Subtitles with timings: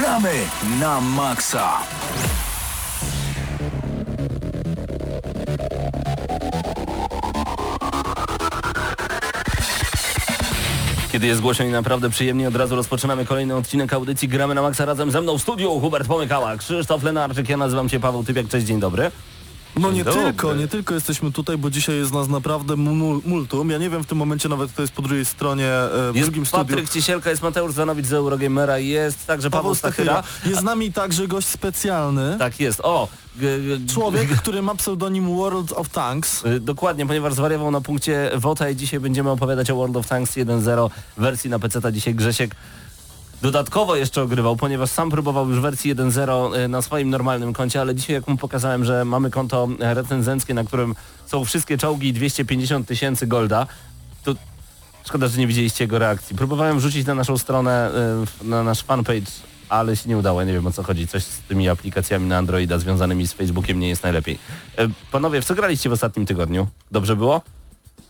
[0.00, 0.32] Gramy
[0.80, 1.78] na maksa!
[11.12, 14.84] Kiedy jest głośno i naprawdę przyjemnie, od razu rozpoczynamy kolejny odcinek audycji Gramy na Maxa
[14.84, 15.80] razem ze mną w studiu.
[15.80, 19.10] Hubert Pomykała, Krzysztof Lenarczyk, ja nazywam się Paweł Typiak, cześć, dzień dobry.
[19.80, 20.22] No nie Dobry.
[20.22, 23.70] tylko, nie tylko jesteśmy tutaj, bo dzisiaj jest nas naprawdę mul- multum.
[23.70, 26.28] Ja nie wiem w tym momencie nawet kto jest po drugiej stronie, e, w Jest
[26.28, 26.64] drugim studiu.
[26.66, 30.22] Patryk Ciesielka, jest Mateusz Zanowicz z Eurogamera, jest także Paweł, Paweł Stachyra.
[30.46, 32.36] Jest z nami także gość specjalny.
[32.38, 33.08] Tak jest, o!
[33.94, 36.44] Człowiek, który ma pseudonim World of Tanks.
[36.44, 40.36] Y, Dokładnie, ponieważ zwariował na punkcie WOTA i dzisiaj będziemy opowiadać o World of Tanks
[40.36, 41.92] 1.0 wersji na PC.
[41.92, 42.54] Dzisiaj Grzesiek
[43.42, 47.94] dodatkowo jeszcze ogrywał, ponieważ sam próbował już wersji 1.0 y, na swoim normalnym koncie, ale
[47.94, 50.94] dzisiaj jak mu pokazałem, że mamy konto e, recenzenckie, na którym
[51.26, 53.66] są wszystkie czołgi i 250 tysięcy golda,
[54.24, 54.34] to
[55.04, 56.36] szkoda, że nie widzieliście jego reakcji.
[56.36, 57.90] Próbowałem wrzucić na naszą stronę,
[58.42, 59.30] y, na nasz fanpage,
[59.68, 61.08] ale się nie udało, nie wiem o co chodzi.
[61.08, 64.38] Coś z tymi aplikacjami na Androida związanymi z Facebookiem nie jest najlepiej.
[64.78, 66.66] E, Panowie, w co graliście w ostatnim tygodniu?
[66.90, 67.40] Dobrze było?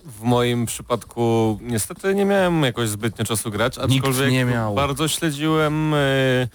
[0.04, 4.74] W moim przypadku niestety nie miałem jakoś zbytnio czasu grać, aczkolwiek nie miał.
[4.74, 6.48] bardzo śledziłem e,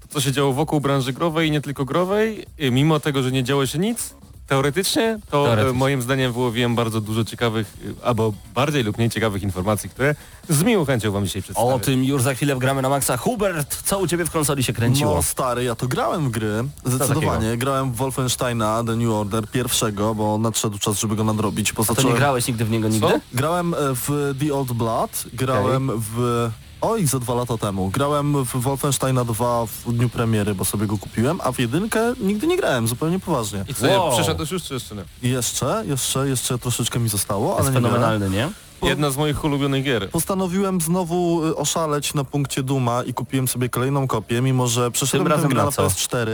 [0.00, 2.46] to, co się działo wokół branży growej i nie tylko growej.
[2.58, 4.14] E, Mimo tego, że nie działo się nic,
[4.50, 5.70] teoretycznie, to Teoretycznie.
[5.70, 7.66] e, moim zdaniem wyłowiłem bardzo dużo ciekawych,
[8.02, 10.14] e, albo bardziej lub mniej ciekawych informacji, które
[10.48, 11.74] z miłą chęcią wam dzisiaj przedstawię.
[11.74, 13.16] O tym już za chwilę wgramy na maksa.
[13.16, 15.14] Hubert, co u ciebie w konsoli się kręciło?
[15.14, 17.56] No stary, ja to grałem w gry, zdecydowanie.
[17.56, 21.72] Grałem w Wolfensteina The New Order pierwszego, bo nadszedł czas, żeby go nadrobić.
[21.72, 23.20] Bo A to nie grałeś nigdy w niego nigdy?
[23.34, 26.50] Grałem e, w The Old Blood, grałem w...
[26.80, 27.90] Oj, za dwa lata temu.
[27.90, 32.46] Grałem w Wolfensteina 2 w dniu premiery, bo sobie go kupiłem, a w jedynkę nigdy
[32.46, 33.64] nie grałem, zupełnie poważnie.
[33.68, 34.12] I co, Wow.
[34.12, 35.30] przeszedłeś już czy jeszcze nie?
[35.30, 38.00] Jeszcze, jeszcze, jeszcze troszeczkę mi zostało, ale Jest nie grałem.
[38.00, 38.50] fenomenalny, nie?
[38.82, 40.10] Jedna z moich ulubionych gier.
[40.10, 45.24] Postanowiłem znowu y, oszaleć na punkcie Duma i kupiłem sobie kolejną kopię, mimo że przeszedłem
[45.24, 45.82] Tym tę razem grę na na co?
[45.86, 46.28] PS4,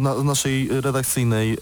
[0.00, 1.56] na naszej redakcyjnej e,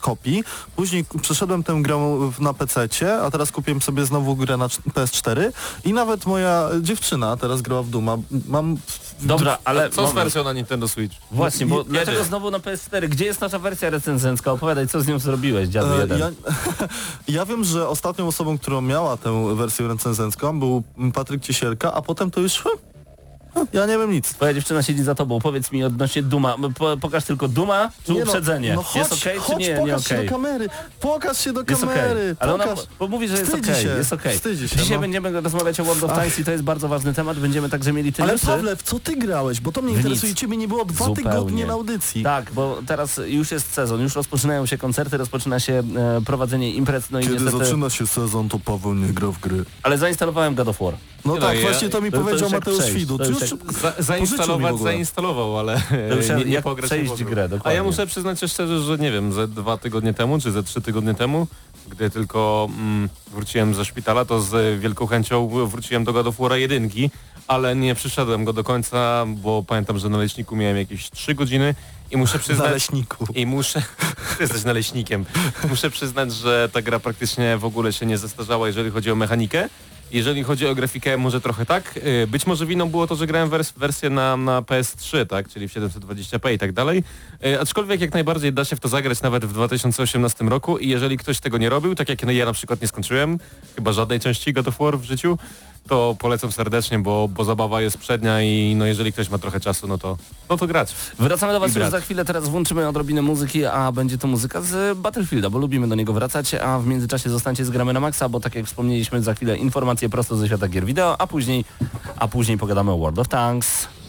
[0.00, 0.44] kopii.
[0.76, 4.80] Później przeszedłem tę grę w- na PC-cie, a teraz kupiłem sobie znowu grę na cz-
[4.94, 5.52] PS4
[5.84, 8.16] i nawet moja dziewczyna teraz grała w Duma.
[8.48, 8.76] Mam...
[9.22, 9.90] Dobra, ale...
[9.90, 11.16] Co z wersją na Nintendo Switch?
[11.30, 11.90] Właśnie, bo Kiedy?
[11.90, 13.08] dlaczego znowu na PS4?
[13.08, 14.52] Gdzie jest nasza wersja recenzencka?
[14.52, 16.18] Opowiadaj, co z nią zrobiłeś, dziadu E, jeden.
[16.18, 16.30] Ja,
[17.38, 20.82] ja wiem, że ostatnią osobą, którą miała tę wersję recenzencką był
[21.14, 22.62] Patryk Ciesielka, a potem to już...
[23.72, 24.28] Ja nie wiem nic.
[24.28, 25.40] Twoja dziewczyna siedzi za tobą.
[25.40, 26.56] Powiedz mi odnośnie Duma.
[26.78, 28.68] Po, pokaż tylko Duma czy Nie uprzedzenie.
[28.68, 30.68] No, no chodź, jest okej czy chodź, nie, nie pokaż się do kamery.
[31.00, 32.36] Pokaż się do Jest kamery.
[32.38, 32.84] Ale ona pokaż.
[32.98, 33.82] bo mówi, że jest okej.
[33.82, 34.38] się, Jest okej.
[34.38, 34.98] się, Dzisiaj no.
[34.98, 36.12] będziemy rozmawiać o World of.
[36.12, 37.38] Tanks i to jest bardzo ważny temat.
[37.38, 38.46] Będziemy także mieli Ale tylnusy.
[38.46, 39.60] Pawle, w co ty grałeś?
[39.60, 40.30] Bo to mnie W interesuje.
[40.30, 40.38] nic.
[40.38, 41.30] Ciebie nie było dwa Zupełnie.
[41.30, 42.22] tygodnie na audycji.
[42.22, 45.82] Tak, bo teraz już jest sezon, już rozpoczynają się koncerty, rozpoczyna się
[46.18, 47.64] e, prowadzenie imprez, no i Kiedy niestety...
[47.64, 49.64] zaczyna się sezon, to Paweł nie gra w gry.
[49.82, 50.94] Ale zainstalowałem God of War.
[51.24, 53.18] No Nie tak, no, ja- właśnie to mi to- powiedział Mateusz przejść, Widu.
[53.46, 55.82] Szybko- Za, zainstalować, zainstalował, ale
[56.20, 57.76] nie, jak nie pograć przejść grę, A dokładnie.
[57.76, 60.80] ja muszę przyznać się szczerze, że nie wiem, ze dwa tygodnie temu, czy ze trzy
[60.80, 61.46] tygodnie temu,
[61.88, 67.10] gdy tylko mm, wróciłem ze szpitala, to z wielką chęcią wróciłem do God of jedynki,
[67.48, 71.74] ale nie przyszedłem go do końca, bo pamiętam, że na leśniku miałem jakieś trzy godziny
[72.10, 72.72] i muszę Na przyznać...
[72.72, 73.26] leśniku.
[73.34, 73.82] I muszę,
[74.36, 75.24] ty jesteś naleśnikiem,
[75.68, 79.68] muszę przyznać, że ta gra praktycznie w ogóle się nie zestarzała, jeżeli chodzi o mechanikę.
[80.12, 82.00] Jeżeli chodzi o grafikę, może trochę tak.
[82.04, 85.68] Yy, Być może winą było to, że grałem wers wersję na, na PS3, tak, czyli
[85.68, 87.04] w 720p i tak dalej.
[87.42, 91.18] Yy, Aczkolwiek jak najbardziej da się w to zagrać nawet w 2018 roku i jeżeli
[91.18, 93.38] ktoś tego nie robił, tak jak ja na przykład nie skończyłem
[93.76, 95.38] chyba żadnej części God of War w życiu,
[95.88, 99.88] to polecam serdecznie, bo, bo zabawa jest przednia i no jeżeli ktoś ma trochę czasu,
[99.88, 100.16] no to,
[100.50, 100.94] no to grać.
[101.18, 104.62] Wracamy do Was I już za chwilę, teraz włączymy odrobinę muzyki, a będzie to muzyka
[104.62, 108.28] z Battlefielda, bo lubimy do niego wracać, a w międzyczasie zostańcie z Gramy na Maxa,
[108.28, 111.64] bo tak jak wspomnieliśmy za chwilę informacje prosto ze świata gier wideo, a później,
[112.16, 113.99] a później pogadamy o World of Tanks.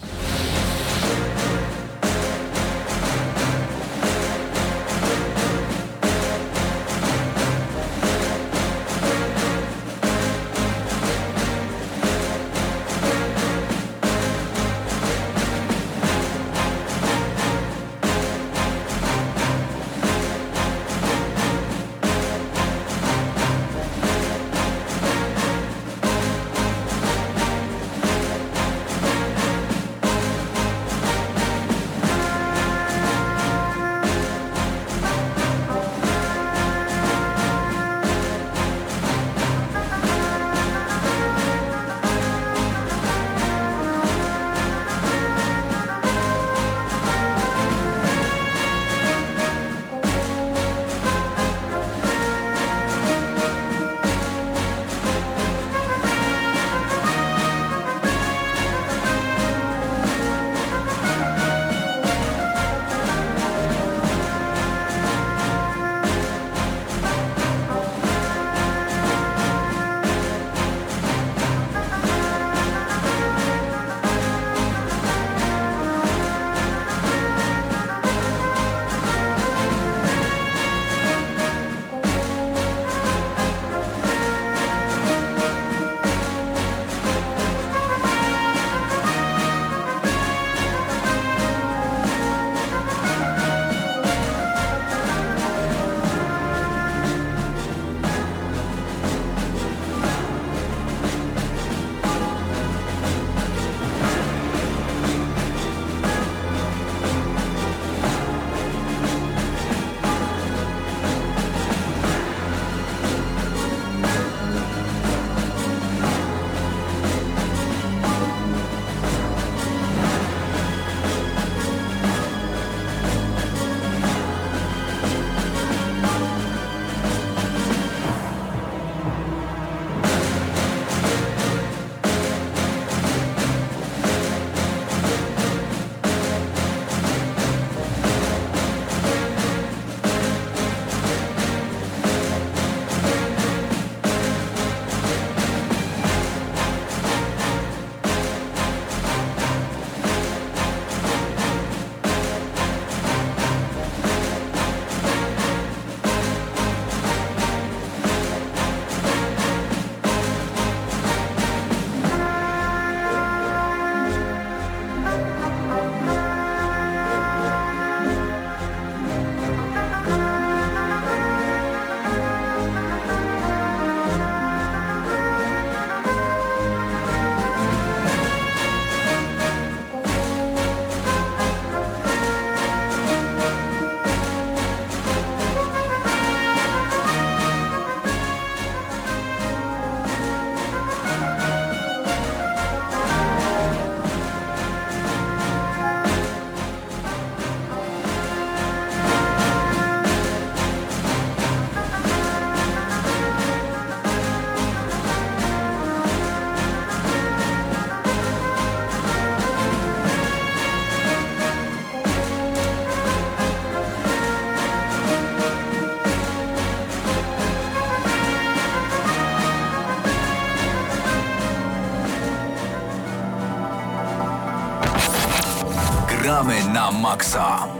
[227.17, 227.70] Gramy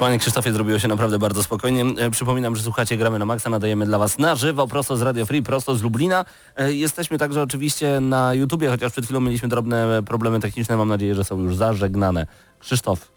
[0.00, 1.84] Panie Krzysztofie, zrobiło się naprawdę bardzo spokojnie.
[1.98, 5.26] E, Przypominam, że słuchacie Gramy na Maxa, nadajemy dla Was na żywo, prosto z Radio
[5.26, 6.24] Free, prosto z Lublina.
[6.56, 11.14] E, Jesteśmy także oczywiście na YouTubie, chociaż przed chwilą mieliśmy drobne problemy techniczne, mam nadzieję,
[11.14, 12.26] że są już zażegnane.
[12.60, 13.12] Krzysztof,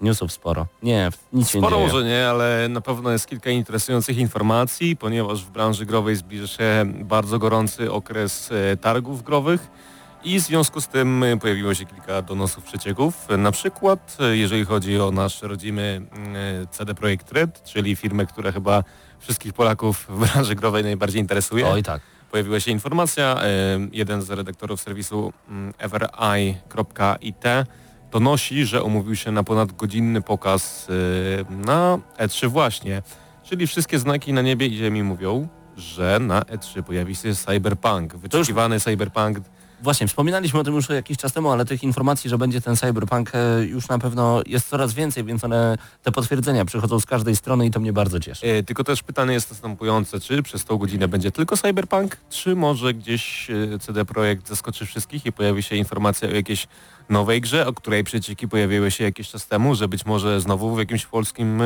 [0.00, 0.66] newsów sporo.
[0.82, 5.44] Nie, nic się nie Sporo może nie, ale na pewno jest kilka interesujących informacji, ponieważ
[5.44, 9.68] w branży growej zbliża się bardzo gorący okres e, targów growych
[10.24, 13.28] i w związku z tym e, pojawiło się kilka donosów przecieków.
[13.38, 16.02] Na przykład e, jeżeli chodzi o nasz rodzimy
[16.62, 18.84] e, CD Projekt Red, czyli firmę, która chyba
[19.18, 22.02] wszystkich Polaków w branży growej najbardziej interesuje Oj tak.
[22.30, 23.40] pojawiła się informacja,
[23.92, 27.44] jeden z redaktorów serwisu mm, everi.it
[28.10, 30.88] donosi, że umówił się na ponad godzinny pokaz
[31.48, 33.02] na E3 właśnie.
[33.44, 38.80] Czyli wszystkie znaki na niebie i ziemi mówią, że na E3 pojawi się Cyberpunk, wyczekiwany
[38.80, 39.38] Cyberpunk.
[39.82, 43.30] Właśnie, wspominaliśmy o tym już jakiś czas temu, ale tych informacji, że będzie ten cyberpunk
[43.34, 47.66] e, już na pewno jest coraz więcej, więc one, te potwierdzenia przychodzą z każdej strony
[47.66, 48.46] i to mnie bardzo cieszy.
[48.46, 52.94] E, tylko też pytanie jest następujące, czy przez tą godzinę będzie tylko Cyberpunk, czy może
[52.94, 56.66] gdzieś e, CD Projekt zaskoczy wszystkich i pojawi się informacja o jakiejś
[57.10, 60.78] nowej grze, o której przecieki pojawiły się jakiś czas temu, że być może znowu w
[60.78, 61.64] jakimś polskim, e,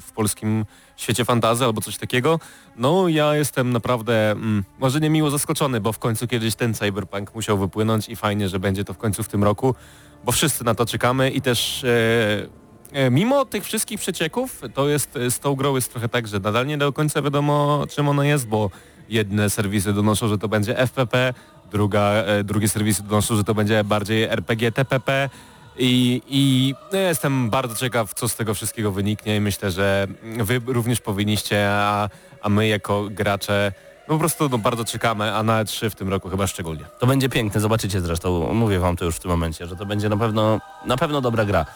[0.00, 0.64] w polskim
[0.96, 2.40] świecie fantazy albo coś takiego.
[2.76, 7.34] No ja jestem naprawdę, mm, może nie miło zaskoczony, bo w końcu kiedyś ten Cyberpunk
[7.34, 9.74] musiał wypłynąć i fajnie, że będzie to w końcu w tym roku,
[10.24, 15.16] bo wszyscy na to czekamy i też e, E, Mimo tych wszystkich przecieków, to jest
[15.16, 18.26] e, z tą grą jest trochę tak, że nadal nie do końca wiadomo czym ona
[18.26, 18.70] jest, bo
[19.08, 21.34] jedne serwisy donoszą, że to będzie FPP,
[21.72, 25.30] druga, e, drugie serwisy donoszą, że to będzie bardziej RPG TPP
[25.78, 30.06] i, i no, ja jestem bardzo ciekaw, co z tego wszystkiego wyniknie i myślę, że
[30.22, 32.08] wy również powinniście, a,
[32.42, 33.72] a my jako gracze
[34.08, 36.84] no, po prostu no, bardzo czekamy, a na 3 w tym roku chyba szczególnie.
[36.98, 40.08] To będzie piękne, zobaczycie zresztą, mówię wam to już w tym momencie, że to będzie
[40.08, 41.66] na pewno, na pewno dobra gra.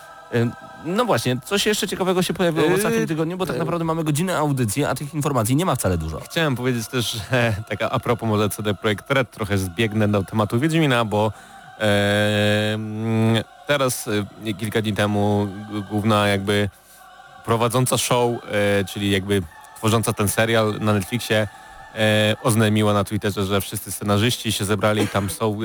[0.85, 4.05] No właśnie, coś jeszcze ciekawego się pojawiło w Yy, ostatnim tygodniu, bo tak naprawdę mamy
[4.05, 6.21] godzinę audycji, a tych informacji nie ma wcale dużo.
[6.21, 10.61] Chciałem powiedzieć też, że taka a propos może CD Projekt Red, trochę zbiegnę do tematu
[10.61, 11.33] Wiedźmina, bo
[11.81, 12.79] e,
[13.67, 14.09] teraz
[14.47, 15.49] e, kilka dni temu
[15.91, 16.69] główna jakby
[17.45, 19.43] prowadząca show, e, czyli jakby
[19.77, 21.49] tworząca ten serial na Netflixie
[21.95, 25.59] e, oznajmiła na Twitterze, że wszyscy scenarzyści się zebrali, tam są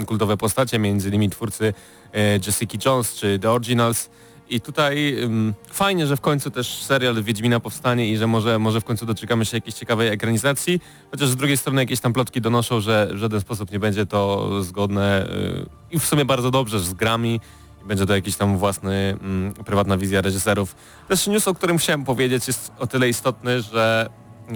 [0.00, 1.74] e, kultowe postacie, między innymi twórcy
[2.14, 4.10] e, Jessica Jones czy The Originals
[4.50, 8.80] i tutaj ym, fajnie, że w końcu też serial Wiedźmina powstanie i że może, może
[8.80, 12.80] w końcu doczekamy się jakiejś ciekawej ekranizacji, chociaż z drugiej strony jakieś tam plotki donoszą,
[12.80, 16.94] że w żaden sposób nie będzie to zgodne yy, i w sumie bardzo dobrze z
[16.94, 17.40] grami
[17.84, 20.76] będzie to jakiś tam własny, mm, prywatna wizja reżyserów.
[21.08, 24.10] Też news, o którym chciałem powiedzieć jest o tyle istotny, że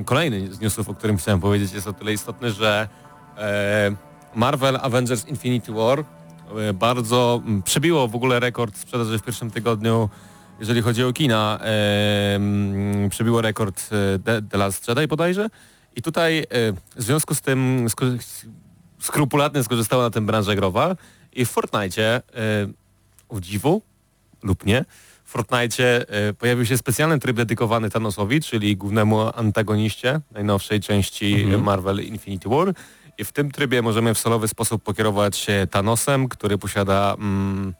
[0.04, 2.88] kolejny z newsów, o którym chciałem powiedzieć jest o tyle istotny, że
[3.38, 3.96] e,
[4.34, 6.04] Marvel Avengers Infinity War
[6.74, 10.08] bardzo mm, przebiło w ogóle rekord sprzedaży w pierwszym tygodniu,
[10.60, 11.58] jeżeli chodzi o kina.
[11.62, 15.48] E, mm, przebiło rekord e, The, The Last Jedi bodajże.
[15.96, 16.44] I tutaj e,
[16.96, 18.06] w związku z tym sko-
[19.00, 20.96] skrupulatnie skorzystała na tym branża growa
[21.32, 22.22] i w Fortnite e,
[23.28, 23.82] o dziwu
[24.42, 24.84] lub nie,
[25.24, 31.62] w Fortnite e, pojawił się specjalny tryb dedykowany Thanosowi, czyli głównemu antagoniście najnowszej części Mhm.
[31.62, 32.74] Marvel Infinity War.
[33.18, 37.74] I w tym trybie możemy w solowy sposób pokierować się Thanosem, który posiada mm,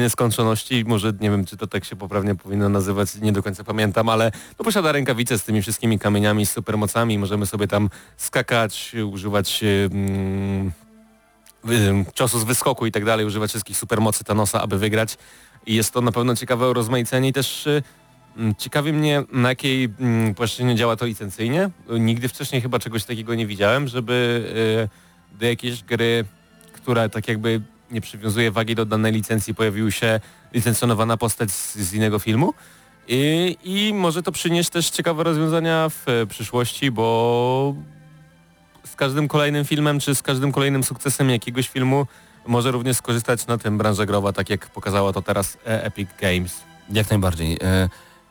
[0.00, 0.84] nieskończoności.
[0.84, 4.32] Może nie wiem, czy to tak się poprawnie powinno nazywać, nie do końca pamiętam, ale
[4.58, 7.18] no, posiada rękawicę z tymi wszystkimi kamieniami, z supermocami.
[7.18, 10.72] Możemy sobie tam skakać, używać mm,
[12.14, 15.18] ciosu z wyskoku i tak dalej, używać wszystkich supermocy Thanosa, aby wygrać.
[15.66, 17.82] I jest to na pewno ciekawe urozmaicenie i też y,
[18.58, 21.70] ciekawi mnie, na jakiej mm, płaszczyźnie działa to licencyjnie.
[21.98, 24.44] Nigdy wcześniej chyba czegoś takiego nie widziałem, żeby
[25.34, 26.24] y, do jakiejś gry,
[26.72, 30.20] która tak jakby nie przywiązuje wagi do danej licencji, pojawił się
[30.52, 32.54] licencjonowana postać z, innego filmu.
[33.08, 37.74] I, I może to przynieść też ciekawe rozwiązania w e, przyszłości, bo
[38.84, 42.06] z każdym kolejnym filmem, czy z każdym kolejnym sukcesem jakiegoś filmu
[42.46, 46.60] może również skorzystać na tym branża growa, tak jak pokazała to teraz e, Epic Games.
[46.90, 47.58] Jak najbardziej.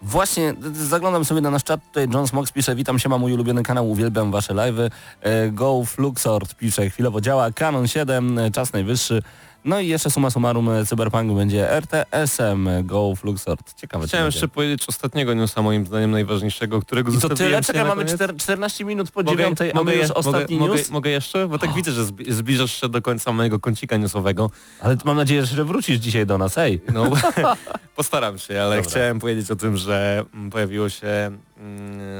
[0.01, 3.63] Właśnie zaglądam sobie na nasz czat, tutaj John Smox pisze, witam się, mam mój ulubiony
[3.63, 4.89] kanał, uwielbiam wasze live'y.
[5.21, 9.21] E, Go Fluxort pisze, chwilowo działa, Canon 7, e, czas najwyższy.
[9.65, 13.73] No i jeszcze suma summarum e, Cyberpunk będzie RTS-em Go Fluxort.
[13.73, 14.07] Ciekawe.
[14.07, 14.37] Chciałem będzie.
[14.37, 18.19] jeszcze powiedzieć ostatniego newsa moim zdaniem najważniejszego, którego I to zostawiłem tyle, czekaj, mamy koniec.
[18.21, 20.81] czter- 14 minut po Mogę- dziewiątej, a my mogę już ostatni mogę, news.
[20.81, 21.47] Mogę, mogę jeszcze?
[21.47, 24.51] Bo tak widzę, że zbliżasz się do końca mojego kącika newsowego.
[24.81, 26.81] Ale mam nadzieję, że wrócisz dzisiaj do nas, ej.
[26.93, 27.11] No,
[27.95, 28.91] postaram się, ale Dobra.
[28.91, 31.31] chciałem powiedzieć o tym, że mm, pojawiło się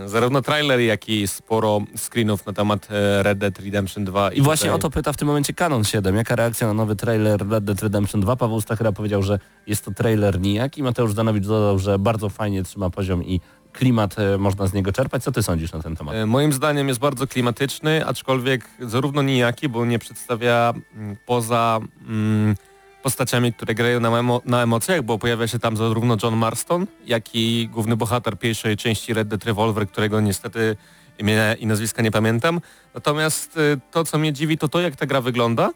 [0.06, 4.32] zarówno trailer, jak i sporo screenów na temat e, Red Dead Redemption 2.
[4.32, 6.16] I właśnie tutaj- o to pyta w tym momencie Canon 7.
[6.16, 8.36] Jaka reakcja na nowy trailer Red Dead Redemption 2?
[8.36, 12.64] Paweł Stachera powiedział, że jest to trailer nijak i Mateusz Danowicz dodał, że bardzo fajnie
[12.64, 13.40] trzyma poziom i
[13.74, 15.24] klimat e, można z niego czerpać.
[15.24, 16.16] Co ty sądzisz na ten temat?
[16.16, 22.56] E, Moim zdaniem jest bardzo klimatyczny, aczkolwiek zarówno nijaki, bo nie przedstawia mm, poza mm,
[23.04, 27.36] postaciami, które grają na, emo na emocjach, bo pojawia się tam zarówno John Marston, jak
[27.36, 30.76] i główny bohater pierwszej części Red Dead Revolver, którego niestety
[31.20, 32.62] imienia i nazwiska nie pamiętam.
[32.94, 35.70] Natomiast e, to, co mnie dziwi, to to, jak ta gra wygląda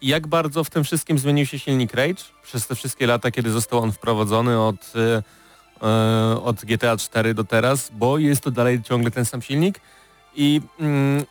[0.00, 3.50] i jak bardzo w tym wszystkim zmienił się silnik Rage przez te wszystkie lata, kiedy
[3.50, 5.22] został on wprowadzony od, e,
[5.86, 9.80] e, od GTA 4 do teraz, bo jest to dalej ciągle ten sam silnik
[10.36, 11.24] i mm,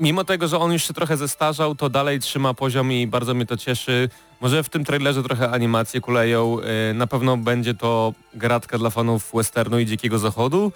[0.00, 3.46] mimo tego, że on już się trochę zestarzał, to dalej trzyma poziom i bardzo mnie
[3.46, 4.08] to cieszy.
[4.40, 9.30] Może w tym trailerze trochę animacje kuleją, e, na pewno będzie to gratka dla fanów
[9.34, 10.72] westernu i dzikiego zachodu.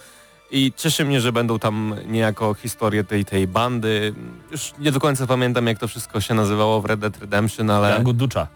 [0.50, 4.14] I cieszy mnie, że będą tam niejako historie tej, tej bandy.
[4.50, 7.94] Już nie do końca pamiętam, jak to wszystko się nazywało w Red Dead Redemption, ale
[7.94, 8.46] Gangu Ducza.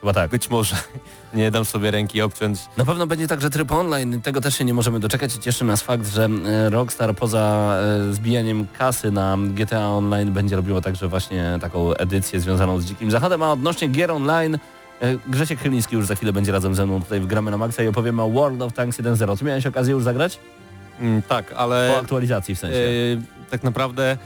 [0.00, 0.30] Chyba tak.
[0.30, 0.76] być może
[1.34, 2.60] nie dam sobie ręki obciąć.
[2.76, 5.82] Na pewno będzie także tryb online, tego też się nie możemy doczekać i cieszy nas
[5.82, 7.74] fakt, że e, Rockstar poza
[8.10, 13.10] e, zbijaniem kasy na GTA Online będzie robiło także właśnie taką edycję związaną z Dzikim
[13.10, 14.58] Zachodem, a odnośnie gier online
[15.00, 17.82] e, Grzesiek Chyliński już za chwilę będzie razem ze mną tutaj w Gramy na Maxa
[17.82, 19.38] i opowiemy o World of Tanks 1.0.
[19.38, 20.38] Ty miałeś okazję już zagrać?
[21.00, 21.90] Mm, tak, ale...
[21.94, 22.78] Po aktualizacji w sensie.
[22.78, 24.16] E, tak naprawdę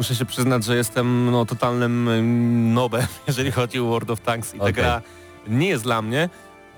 [0.00, 4.54] muszę się przyznać, że jestem no, totalnym mm, nobem, jeżeli chodzi o World of Tanks
[4.54, 4.74] i ta Okej.
[4.74, 5.02] gra
[5.48, 6.28] nie jest dla mnie,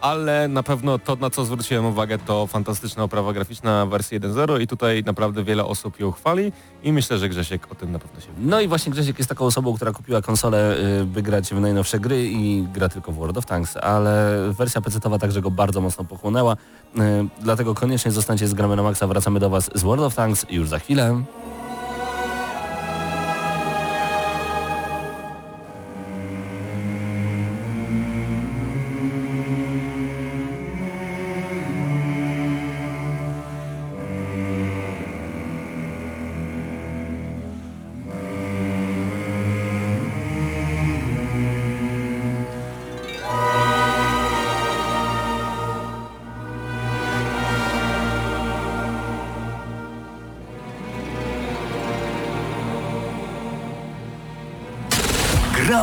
[0.00, 4.66] ale na pewno to, na co zwróciłem uwagę, to fantastyczna oprawa graficzna wersji 1.0 i
[4.66, 6.52] tutaj naprawdę wiele osób ją chwali
[6.82, 9.44] i myślę, że Grzesiek o tym na pewno się No i właśnie Grzesiek jest taką
[9.44, 13.38] osobą, która kupiła konsolę, y, by grać w najnowsze gry i gra tylko w World
[13.38, 16.98] of Tanks, ale wersja PC-towa także go bardzo mocno pochłonęła, y,
[17.40, 20.68] dlatego koniecznie zostańcie z Gramy na Maxa, wracamy do Was z World of Tanks już
[20.68, 21.24] za chwilę.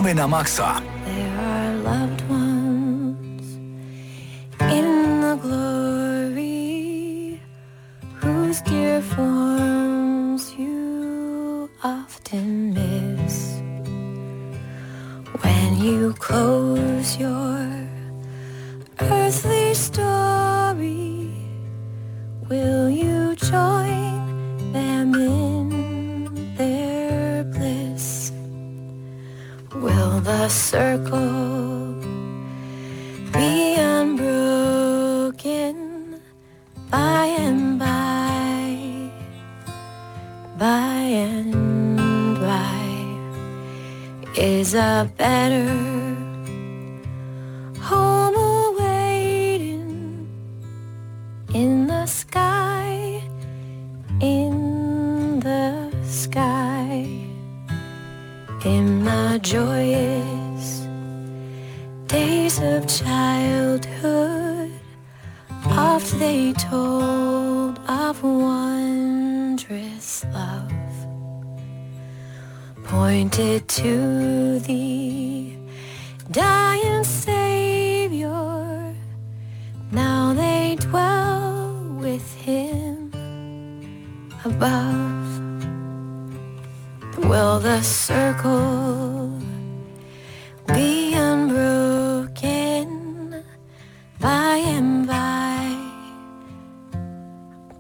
[0.09, 0.88] Gramy na maksa.
[58.69, 60.85] In my joyous
[62.05, 64.71] days of childhood,
[65.65, 70.71] oft they told of wondrous love,
[72.83, 75.55] pointed to the
[76.29, 78.93] dying Savior.
[79.91, 83.11] Now they dwell with him
[84.45, 85.08] above.
[87.29, 89.31] Will the circle
[90.73, 92.87] be unbroken
[94.19, 95.75] by and by,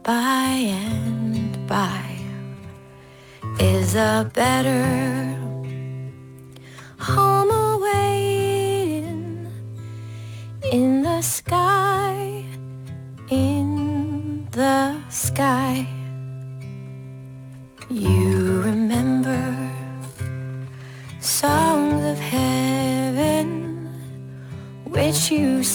[0.03, 2.15] by and by?
[3.59, 5.28] Is a better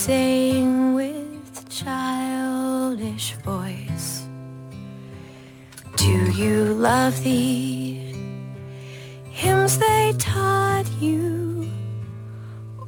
[0.05, 4.27] Saying with childish voice
[5.97, 8.13] Do you love the
[9.31, 11.71] hymns they taught you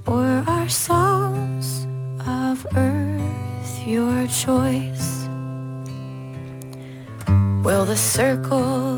[0.07, 1.87] Or are songs
[2.27, 5.27] of earth your choice?
[7.65, 8.96] Will the circle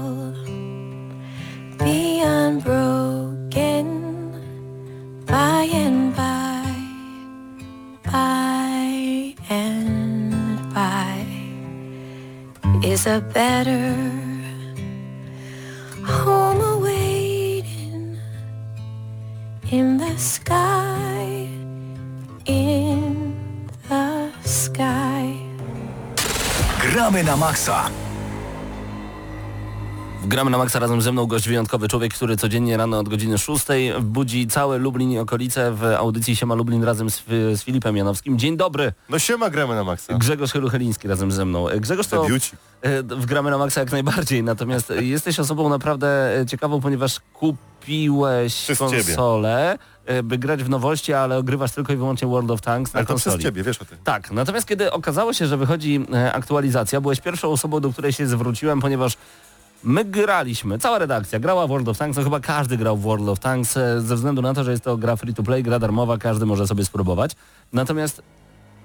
[26.93, 27.91] Gramy na maksa.
[30.27, 33.65] Gramy na maksa razem ze mną gość wyjątkowy człowiek, który codziennie rano od godziny 6
[34.01, 38.39] budzi całe Lublin i okolice w audycji Siema Lublin razem z, z Filipem Janowskim.
[38.39, 38.93] Dzień dobry.
[39.09, 40.15] No siema, gramy na maksa.
[40.19, 41.67] Grzegorz Helucheliński razem ze mną.
[41.77, 42.51] Grzegorz to Debiuci.
[42.83, 48.55] e, w Gramy na maksa jak najbardziej, natomiast jesteś osobą naprawdę e, ciekawą, ponieważ kupiłeś
[48.55, 49.05] Przez ciebie.
[49.05, 49.79] konsolę, e,
[50.23, 53.13] by grać w nowości, ale ogrywasz tylko i wyłącznie World of Tanks na Ale to
[53.15, 53.37] konsoli.
[53.37, 53.99] przez ciebie, wiesz o tym.
[54.05, 58.27] Tak, natomiast kiedy okazało się, że wychodzi e, aktualizacja, byłeś pierwszą osobą, do której się
[58.27, 59.17] zwróciłem, ponieważ
[59.85, 63.29] my graliśmy, cała redakcja grała w World of Tanks, no chyba każdy grał w World
[63.29, 65.79] of Tanks, e, ze względu na to, że jest to gra free to play, gra
[65.79, 67.33] darmowa, każdy może sobie spróbować.
[67.73, 68.23] Natomiast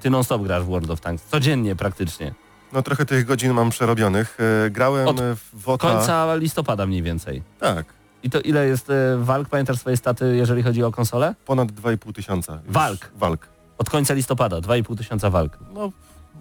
[0.01, 2.33] ty non stop grasz w World of Tanks, codziennie praktycznie.
[2.73, 4.38] No trochę tych godzin mam przerobionych.
[4.65, 5.88] E, Grałem Od e, w WOTA.
[5.93, 7.43] Końca listopada mniej więcej.
[7.59, 7.86] Tak,
[8.23, 11.36] I to ile jest e, walk, pamiętasz swoje staty, jeżeli chodzi o konsolę?
[11.45, 12.59] ponad 2,5 tysiąca.
[12.67, 13.12] Walk.
[13.15, 13.47] Walk.
[13.77, 15.59] Od końca listopada, 2,5 tysiąca walk.
[15.73, 15.91] No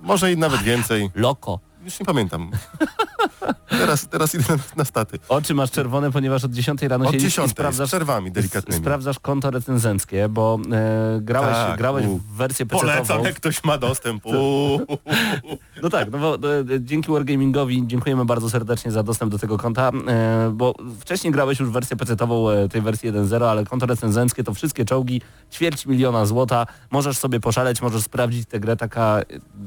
[0.02, 1.10] może i nawet więcej.
[1.14, 1.58] Loko.
[1.84, 2.50] Już nie pamiętam.
[3.68, 4.44] teraz, teraz idę
[4.76, 5.18] na, staty.
[5.28, 8.80] Oczy masz czerwone, ponieważ od 10 rano Od i 10 z sprawdzasz przerwami delikatnymi.
[8.82, 12.18] Sprawdzasz konto recenzenckie, bo e, grałeś, Tak, grałeś u.
[12.18, 13.24] w wersję Polecam, PC-ową.
[13.24, 14.24] jak ktoś ma dostęp.
[15.82, 19.58] No tak, no bo e, e, dzięki Wargamingowi dziękujemy bardzo serdecznie za dostęp do tego
[19.58, 24.44] konta, e, bo wcześniej grałeś już wersję PC-ową e, tej wersji 1.0, ale konto recenzenckie
[24.44, 25.20] to wszystkie czołgi,
[25.52, 29.24] ćwierć miliona złota, możesz sobie poszaleć, możesz sprawdzić tę grę taka, e,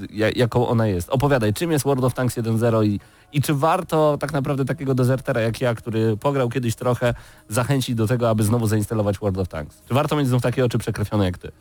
[0.10, 1.10] ja- jaką ona jest.
[1.10, 3.00] Opowiadaj, czym jest World of Tanks 1.0 i,
[3.34, 7.13] i czy warto tak naprawdę takiego dezertera jak ja, który pograł kiedyś trochę,
[7.50, 9.82] zachęcić do tego, aby znowu zainstalować World of Tanks?
[9.88, 11.52] Czy warto mieć znów takie oczy przekrwione jak ty?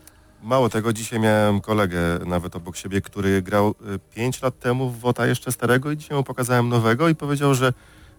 [0.42, 3.74] Mało tego, dzisiaj miałem kolegę nawet obok siebie, który grał
[4.14, 7.72] 5 lat temu w WOTA jeszcze starego i dzisiaj mu pokazałem nowego i powiedział, że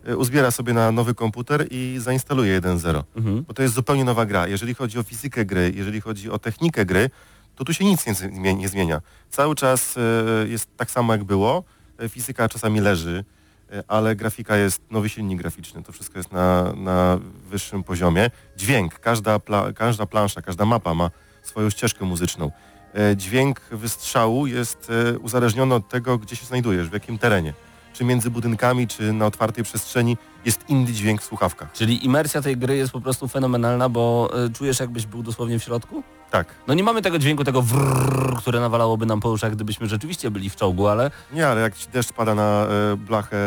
[0.05, 3.03] e, uzbiera sobie na nowy komputer i zainstaluje 1.0.
[3.15, 3.43] Mhm.
[3.43, 4.47] Bo to jest zupełnie nowa gra.
[4.47, 7.09] Jeżeli chodzi o fizykę gry, jeżeli chodzi o technikę gry,
[7.55, 9.01] to tu się nic nie, zmie- nie zmienia.
[9.29, 11.63] Cały czas e, jest tak samo jak było.
[11.99, 13.23] E, Fizyka czasami leży,
[13.71, 18.29] e, ale grafika jest, nowy silnik graficzny, to wszystko jest na, na wyższym poziomie.
[18.57, 21.11] Dźwięk, każda, pla, każda plansza, każda mapa ma
[21.43, 22.51] swoją ścieżkę muzyczną.
[22.93, 27.53] E, Dźwięk wystrzału jest uzależniony od tego, gdzie się znajdujesz, w jakim terenie.
[27.93, 31.71] Czy między budynkami, czy na otwartej przestrzeni jest inny dźwięk w słuchawkach.
[31.73, 36.03] Czyli imersja tej gry jest po prostu fenomenalna, bo czujesz jakbyś był dosłownie w środku?
[36.35, 36.47] Tak.
[36.67, 40.49] No nie mamy tego dźwięku, tego wrrr, które nawalałoby nam po uszach, gdybyśmy rzeczywiście byli
[40.49, 43.37] w czołgu, ale Nie, ale jak ci deszcz pada na e, blachę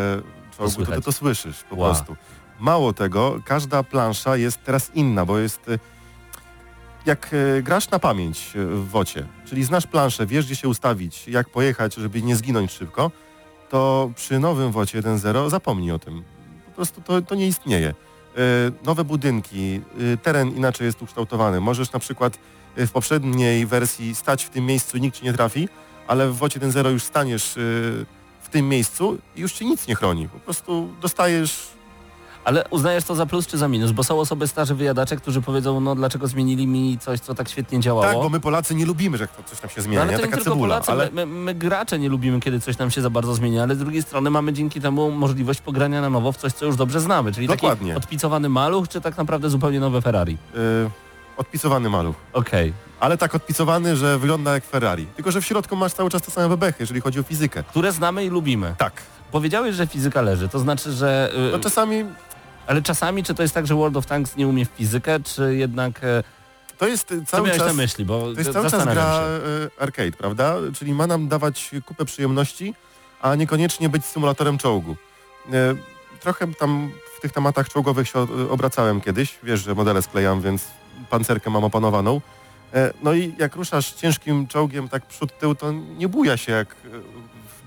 [0.59, 1.90] czołgu, to, ty to słyszysz po Wow.
[1.94, 2.16] prostu.
[2.61, 5.79] Mało tego, każda plansza jest teraz inna, bo jest e,
[7.07, 11.48] jak e, grasz na pamięć w wocie, czyli znasz planszę, wiesz gdzie się ustawić, jak
[11.48, 13.11] pojechać, żeby nie zginąć szybko,
[13.70, 16.22] to przy nowym wocie 1.0 zapomnij o tym.
[16.66, 17.94] Po prostu to, to nie istnieje.
[18.85, 19.81] Nowe budynki,
[20.22, 21.61] teren inaczej jest ukształtowany.
[21.61, 22.38] Możesz na przykład
[22.76, 25.68] w poprzedniej wersji stać w tym miejscu i nikt ci nie trafi,
[26.07, 28.07] ale w wocie 1.0 już staniesz y,
[28.42, 30.28] w tym miejscu i już cię nic nie chroni.
[30.28, 31.68] Po prostu dostajesz...
[32.44, 33.92] Ale uznajesz to za plus czy za minus?
[33.92, 37.81] Bo są osoby starzy wyjadacze, którzy powiedzą, no dlaczego zmienili mi coś, co tak świetnie
[37.81, 38.12] działało.
[38.12, 40.16] Tak, bo my Polacy nie lubimy, że coś tam się no, zmienia, ale nie?
[40.16, 40.74] to taka tylko cebula.
[40.74, 43.62] Polacy, ale my, my, my gracze nie lubimy, kiedy coś nam się za bardzo zmienia,
[43.62, 46.76] ale z drugiej strony mamy dzięki temu możliwość pogrania na nowo w coś, co już
[46.76, 47.33] dobrze znamy.
[47.33, 47.94] Czyli Dokładnie.
[47.94, 50.38] taki odpicowany maluch, czy tak naprawdę zupełnie nowe Ferrari?
[50.54, 51.08] y,
[51.38, 52.16] odpicowany maluch.
[52.33, 52.72] Okej.
[53.01, 55.07] Ale tak odpicowany, że wygląda jak Ferrari.
[55.16, 57.62] Tylko, że w środku masz cały czas te same bebechy, jeżeli chodzi o fizykę.
[57.62, 58.74] Które znamy i lubimy.
[58.79, 58.92] Tak.
[59.33, 61.31] Powiedziałeś, że fizyka leży, to znaczy, że...
[61.48, 62.05] y, No czasami
[62.66, 65.57] Ale czasami, czy to jest tak, że World of Tanks nie umie w fizykę, czy
[65.57, 66.05] jednak...
[66.05, 66.22] e,
[66.79, 67.68] to jest y, Co cały miałeś czas...
[67.68, 69.20] na myśli, bo To jest cały czas zastanawiam gra się.
[69.81, 70.55] y, arcade, prawda?
[70.79, 72.74] Czyli ma nam dawać kupę przyjemności,
[73.22, 74.96] a niekoniecznie być symulatorem czołgu.
[75.48, 75.53] Y,
[76.20, 79.38] Trochę tam w tych tematach czołgowych się y, obracałem kiedyś.
[79.42, 80.64] Wiesz, że modele sklejam, więc
[81.11, 82.21] pancerkę mam opanowaną.
[82.75, 86.73] E, No i jak ruszasz ciężkim czołgiem tak przód tył, to nie buja się jak
[86.73, 86.77] y,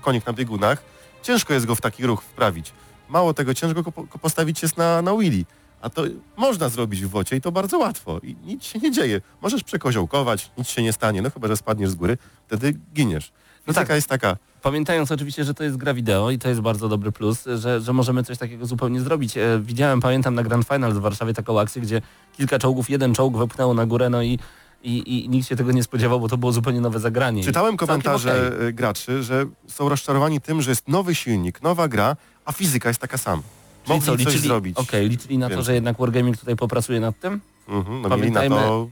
[0.00, 0.82] konik na biegunach.
[1.22, 2.72] Ciężko jest go w taki ruch wprawić.
[3.08, 5.44] Mało tego, ciężko go postawić jest na, na wheelie.
[5.80, 6.02] A to
[6.36, 8.18] można zrobić w wocie i to bardzo łatwo.
[8.22, 9.20] I nic się nie dzieje.
[9.40, 13.32] Możesz przekoziołkować, nic się nie stanie, no chyba, że spadniesz z góry, wtedy giniesz.
[13.66, 13.96] No Fizyka tak.
[13.96, 14.36] jest taka.
[14.62, 17.92] Pamiętając oczywiście, że to jest gra wideo i to jest bardzo dobry plus, że, że
[17.92, 19.36] możemy coś takiego zupełnie zrobić.
[19.36, 22.02] E, widziałem, pamiętam na Grand Final w Warszawie taką akcję, gdzie
[22.36, 24.38] kilka czołgów, jeden czołg wepchnęło na górę, no i,
[24.82, 27.44] i, i nikt się tego nie spodziewał, bo to było zupełnie nowe zagranie.
[27.44, 28.68] Czytałem komentarze okej.
[28.68, 33.00] y, graczy, że są rozczarowani tym, że jest nowy silnik, nowa gra, a fizyka jest
[33.00, 33.42] taka sama.
[33.84, 34.78] Czyli Mogli co, coś liczyli, zrobić.
[34.78, 35.64] Okej, liczyli na to, Więcej.
[35.66, 37.40] że jednak Wargaming tutaj popracuje nad tym?
[37.68, 38.88] Mhm, no mieli na Pamiętajmy- to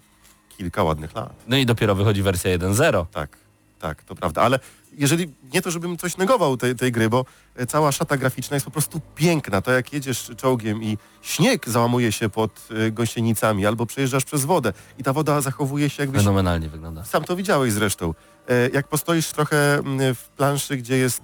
[0.58, 1.32] kilka ładnych lat.
[1.48, 3.06] No i dopiero wychodzi wersja 1.0.
[3.12, 3.36] Tak,
[3.80, 4.42] tak, to prawda.
[4.42, 4.58] Ale
[4.92, 7.24] jeżeli nie to, żebym coś negował tej, tej gry, bo
[7.56, 9.62] e, cała szata graficzna jest po prostu piękna.
[9.62, 14.72] To jak jedziesz czołgiem i śnieg załamuje się pod e, gąsienicami, albo przejeżdżasz przez wodę
[14.98, 16.20] i ta woda zachowuje się jakbyś...
[16.22, 17.04] Fenomenalnie wygląda.
[17.04, 18.14] Sam to widziałeś zresztą.
[18.48, 19.82] E, Jak postoisz trochę
[20.14, 21.22] w planszy, gdzie jest,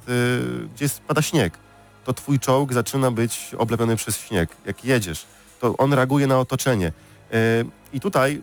[0.74, 1.58] gdzie jest, pada śnieg,
[2.04, 4.56] to twój czołg zaczyna być oblepiony przez śnieg.
[4.66, 5.26] Jak jedziesz,
[5.60, 6.92] to on reaguje na otoczenie.
[7.92, 8.42] I tutaj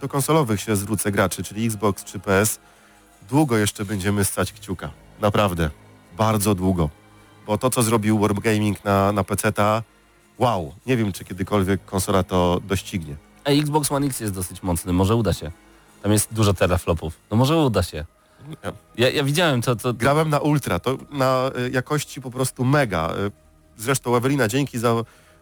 [0.00, 2.58] do konsolowych się zwrócę graczy, czyli Xbox czy PS,
[3.32, 4.90] długo jeszcze będziemy stać kciuka.
[5.20, 5.70] Naprawdę.
[6.18, 6.90] Bardzo długo.
[7.46, 9.82] Bo to, co zrobił Wargaming na, na PC-ta,
[10.38, 10.74] wow.
[10.86, 13.16] Nie wiem, czy kiedykolwiek konsola to doścignie.
[13.44, 15.50] A Xbox One X jest dosyć mocny, może uda się.
[16.02, 17.14] Tam jest dużo teraflopów.
[17.30, 18.04] No może uda się.
[18.96, 23.10] Ja- Ja, widziałem to, to, Grałem na ultra, to na y, jakości po prostu mega.
[23.10, 23.30] Y,
[23.76, 24.94] Zresztą Ewelina, dzięki za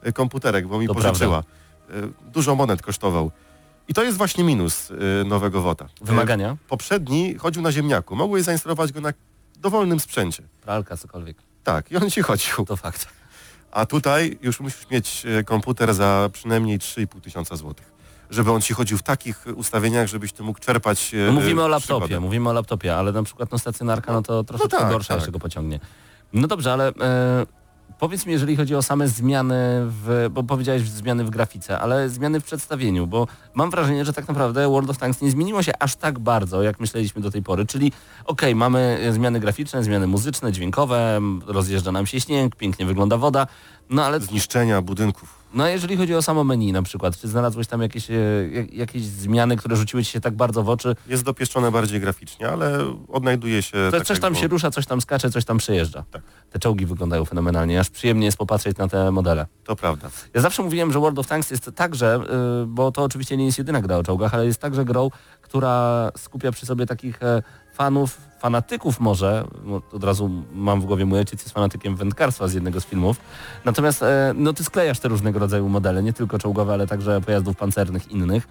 [0.06, 1.42] y, komputerek, bo mi To pożyczyła.
[1.90, 3.30] Y, Dużo monet kosztował.
[3.90, 4.94] I to jest właśnie minus y,
[5.26, 5.84] nowego WOTA.
[5.84, 8.16] Y, wymagania, Poprzedni chodził na ziemniaku.
[8.16, 9.12] Mogłeś zainstalować go na
[9.56, 10.42] dowolnym sprzęcie.
[10.62, 11.36] pralka, cokolwiek.
[11.64, 12.66] Tak, i on ci chodził.
[12.66, 13.08] To fakt.
[13.70, 17.92] A tutaj już musisz mieć y, komputer za przynajmniej 3,5 tysiąca złotych.
[18.30, 21.68] Żeby on ci chodził w takich ustawieniach, żebyś ty mógł czerpać y, No mówimy o
[21.68, 25.16] laptopie, mówimy o laptopie, ale na przykład no stacjonarka, no to troszeczkę tak, gorsza tak.
[25.16, 25.80] jeszcze go pociągnie.
[26.32, 27.46] No dobrze, ale e,
[28.00, 32.40] powiedz mi, jeżeli chodzi o same zmiany, w, bo powiedziałeś zmiany w grafice, ale zmiany
[32.40, 35.96] w przedstawieniu, bo mam wrażenie, że tak naprawdę World of Tanks nie zmieniło się aż
[35.96, 37.92] tak bardzo, jak myśleliśmy do tej pory, czyli
[38.24, 43.46] okej, mamy e, zmiany graficzne, zmiany muzyczne, dźwiękowe, rozjeżdża nam się śnieg, pięknie wygląda woda,
[43.90, 45.34] no ale Zniszczenia budynków.
[45.54, 48.14] no a jeżeli chodzi o samo menu na przykład, czy znalazłeś tam jakieś, e,
[48.52, 52.48] jak- jakieś zmiany, które rzuciły ci się tak bardzo w oczy, Jest dopieszczone bardziej graficznie,
[52.48, 53.72] ale odnajduje się...
[53.90, 54.42] To tak coś tam było.
[54.42, 56.04] się rusza, coś tam skacze, coś tam przejeżdża.
[56.10, 56.22] Tak.
[56.50, 59.46] Te czołgi wyglądają fenomenalnie, aż przyjemnie jest popatrzeć na te modele.
[59.64, 60.10] To prawda.
[60.34, 62.20] Ja zawsze mówiłem, że World of Tanks jest także,
[62.62, 65.10] y, bo to oczywiście nie jest jedyna gra o czołgach, ale jest także grą,
[65.42, 67.42] która skupia przy sobie takich e,
[67.72, 72.54] fanów, fanatyków może, bo od razu mam w głowie, mój ojciec jest fanatykiem wędkarstwa z
[72.54, 73.16] jednego z filmów,
[73.64, 77.56] natomiast e, no ty sklejasz te różnego rodzaju modele, nie tylko czołgowe, ale także pojazdów
[77.56, 78.48] pancernych innych.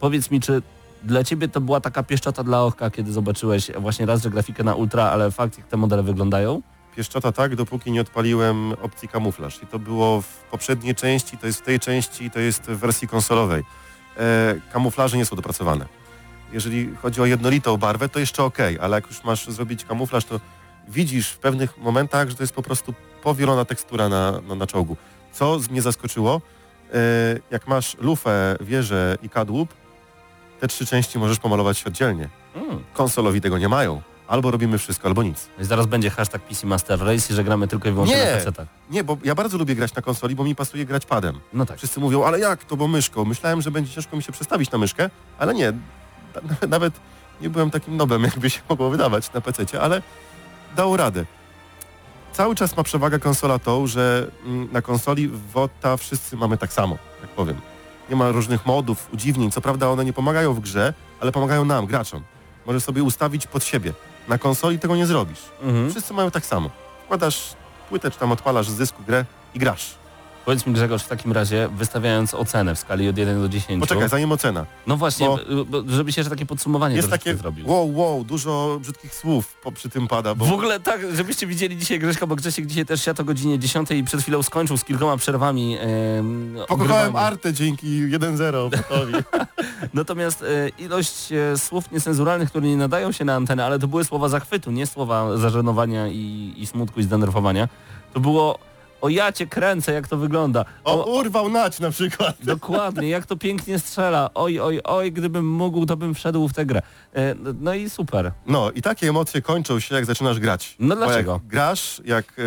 [0.00, 0.62] Powiedz mi, czy
[1.02, 4.74] dla ciebie to była taka pieszczota dla oka, kiedy zobaczyłeś właśnie raz, że grafikę na
[4.74, 6.62] ultra, ale fakt, jak te modele wyglądają?
[6.96, 9.62] Pieszczota tak, dopóki nie odpaliłem opcji kamuflaż.
[9.62, 13.08] I to było w poprzedniej części, to jest w tej części, to jest w wersji
[13.08, 13.62] konsolowej.
[14.16, 15.86] E, kamuflaże nie są dopracowane.
[16.52, 20.40] Jeżeli chodzi o jednolitą barwę, to jeszcze ok, ale jak już masz zrobić kamuflaż, to
[20.88, 24.96] widzisz w pewnych momentach, że to jest po prostu powielona tekstura na, na, na czołgu.
[25.32, 26.40] Co mnie zaskoczyło,
[26.94, 26.98] e,
[27.50, 29.74] jak masz lufę, wieżę i kadłub,
[30.60, 32.28] te trzy części możesz pomalować oddzielnie.
[32.54, 32.84] Mm.
[32.94, 34.02] Konsolowi tego nie mają.
[34.28, 35.48] Albo robimy wszystko, albo nic.
[35.58, 38.24] No i zaraz będzie hashtag PC Master Race i że gramy tylko i wyłącznie Nie.
[38.24, 38.66] na PC-tach.
[38.90, 41.40] Nie, bo ja bardzo lubię grać na konsoli, bo mi pasuje grać padem.
[41.52, 41.78] No tak.
[41.78, 43.24] Wszyscy mówią, ale jak to, bo myszką?
[43.24, 45.72] Myślałem, że będzie ciężko mi się przestawić na myszkę, ale nie.
[46.42, 46.94] Na- Nawet
[47.40, 50.02] nie byłem takim nobem, jakby się mogło wydawać na PC, ale
[50.76, 51.24] dało radę.
[52.32, 56.98] Cały czas ma przewagę konsola tą, że mm, na konsoli WOTA wszyscy mamy tak samo,
[57.20, 57.60] tak powiem.
[58.10, 59.50] Nie ma różnych modów, udziwnień.
[59.50, 62.22] Co prawda one nie pomagają w grze, ale pomagają nam, graczom.
[62.66, 63.92] Możesz sobie ustawić pod siebie.
[64.28, 65.38] Na konsoli tego nie zrobisz.
[65.62, 65.90] Mhm.
[65.90, 66.70] Wszyscy mają tak samo.
[67.04, 67.54] Wkładasz
[67.88, 69.94] płytę, czy tam odpalasz z dysku grę i grasz.
[70.44, 73.80] Powiedz mi Grzegorz w takim razie, wystawiając ocenę w skali od 1 do 10.
[73.80, 74.66] Poczekaj, zanim ocena.
[74.86, 77.68] No właśnie, bo- bo, bo, żeby się jeszcze takie podsumowanie Jest takie zrobił.
[77.68, 81.76] wow, wow, dużo brzydkich słów po, przy tym pada, bo W ogóle tak, żebyście widzieli
[81.76, 84.84] dzisiaj Grześka, bo Grzesiek dzisiaj też siadł o godzinie 10 i przed chwilą skończył z
[84.84, 85.76] kilkoma przerwami.
[85.80, 87.16] em, pokochałem.
[87.16, 89.14] Artę dzięki 1-0 Botowi.
[89.94, 94.04] Natomiast e, ilość e, słów niecenzuralnych, które nie nadają się na antenę, ale to były
[94.04, 97.68] słowa zachwytu, nie słowa zażenowania i, i smutku i zdenerwowania.
[98.14, 98.58] To było
[99.04, 100.64] o ja cię kręcę, jak to wygląda.
[100.84, 102.36] O, urwał nać na przykład.
[102.54, 104.30] Dokładnie, jak to pięknie strzela.
[104.34, 106.82] Oj, oj, oj, gdybym mógł, to bym wszedł w tę grę.
[107.14, 108.32] E, no- i super.
[108.46, 110.76] No i takie emocje kończą się, jak zaczynasz grać.
[110.78, 111.32] No Bo dlaczego?
[111.32, 112.42] jak grasz, jak e,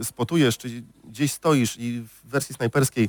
[0.00, 3.08] e, spotujesz, czy gdzieś stoisz i w wersji snajperskiej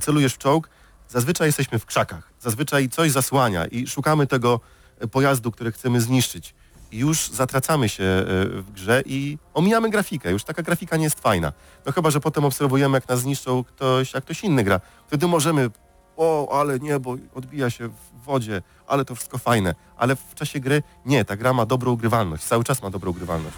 [0.00, 0.70] celujesz w czołg,
[1.08, 2.32] zazwyczaj jesteśmy w krzakach.
[2.40, 4.60] Zazwyczaj coś zasłania i szukamy tego
[5.10, 6.54] pojazdu, który chcemy zniszczyć.
[6.92, 8.24] Już zatracamy się e,
[8.62, 10.30] w grze i omijamy grafikę.
[10.30, 11.52] Już taka grafika nie jest fajna.
[11.86, 14.80] No chyba, że potem obserwujemy, jak nas zniszczą ktoś, jak ktoś inny gra.
[15.06, 15.70] Wtedy możemy
[16.16, 19.74] o, ale niebo odbija się w wodzie, ale to wszystko fajne.
[19.96, 23.56] Ale w czasie gry nie, ta gra ma dobrą grywalność, cały czas ma dobrą grywalność.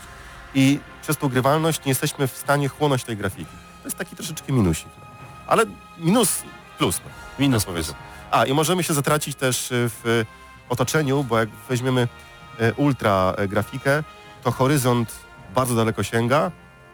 [0.54, 3.52] I przez tą grywalność nie jesteśmy w stanie chłonąć tej grafiki.
[3.82, 4.88] To jest taki troszeczkę minusik.
[4.98, 5.06] No.
[5.46, 5.64] Ale
[5.98, 6.42] minus
[6.78, 7.00] plus.
[7.04, 7.10] No.
[7.38, 7.94] Minus powiedzmy.
[8.30, 10.24] A i możemy się zatracić też y, w
[10.68, 12.08] otoczeniu, bo jak weźmiemy
[12.76, 14.02] ultra y, grafikę,
[14.42, 15.12] to horyzont
[15.54, 16.50] bardzo daleko sięga,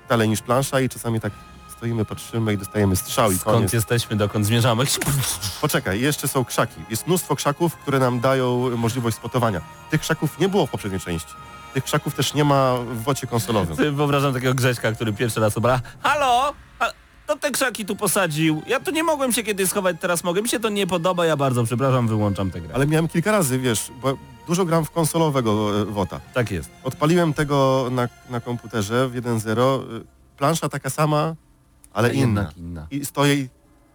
[0.08, 1.32] dalej niż plansza i czasami tak
[1.68, 3.72] stoimy, patrzymy i dostajemy strzał i Skąd koniec.
[3.72, 4.84] jesteśmy, dokąd zmierzamy?
[5.60, 6.80] Poczekaj, jeszcze są krzaki.
[6.90, 9.60] Jest mnóstwo krzaków, które nam dają możliwość spotowania.
[9.90, 11.32] Tych krzaków nie było w poprzedniej części.
[11.74, 13.94] Tych krzaków też nie ma w wocie konsolowym.
[13.96, 15.80] Wyobrażam takiego Grześka, który pierwszy raz obra.
[16.02, 16.54] Halo!
[17.28, 18.62] To te krzaki tu posadził.
[18.66, 20.42] Ja tu nie mogłem się kiedyś schować, teraz mogę.
[20.42, 22.74] Mi się to nie podoba, ja bardzo przepraszam, wyłączam tę grę.
[22.74, 26.20] Ale miałem kilka razy, wiesz, bo dużo gram w konsolowego e, WOTA.
[26.34, 26.70] Tak jest.
[26.84, 29.82] Odpaliłem tego na, na komputerze w 1.0.
[29.96, 30.04] y,
[30.36, 31.34] Plansza taka sama,
[31.92, 32.52] ale inna.
[32.56, 32.86] Inna.
[32.90, 33.48] I stoję i...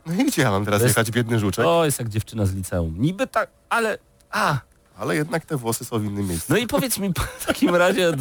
[0.05, 1.65] No i gdzie ja mam teraz To jest- jechać, biedny żuczek?
[1.65, 2.95] O, jest jak dziewczyna z liceum.
[2.97, 3.97] Niby tak, ale...
[4.31, 4.57] A,
[4.97, 6.53] Ale jednak te włosy są w innym miejscu.
[6.53, 8.15] no i powiedz mi w takim razie od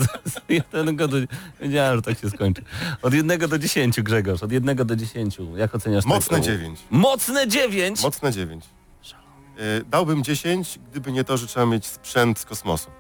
[0.49, 1.17] jednego do...
[1.61, 2.63] Wiedziałem, że tak się skończy.
[3.03, 4.43] Od jednego do dziesięciu, Grzegorz.
[4.43, 5.57] Od jednego do dziesięciu.
[5.57, 6.81] Jak oceniasz Mocne 9.
[6.91, 8.03] Mocne dziewięć!
[8.03, 8.65] Mocne 9.
[9.81, 12.91] Y, Dałbym 10, gdyby nie to, że trzeba mieć sprzęt z kosmosu.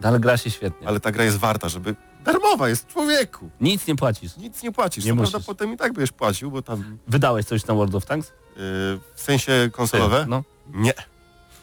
[0.00, 0.88] No, Ale gra się świetnie.
[0.88, 1.94] Ale ta gra jest warta, żeby...
[2.24, 3.50] Darmowa jest, człowieku!
[3.60, 4.36] Nic nie płacisz.
[4.36, 5.04] Nic nie płacisz.
[5.04, 5.30] Nie Co musisz.
[5.30, 6.98] prawda potem i tak byś płacił, bo tam...
[7.08, 8.28] Wydałeś coś na World of Tanks?
[8.28, 8.32] y,
[9.14, 10.26] w sensie konsolowe?
[10.28, 10.44] No.
[10.72, 10.92] Nie.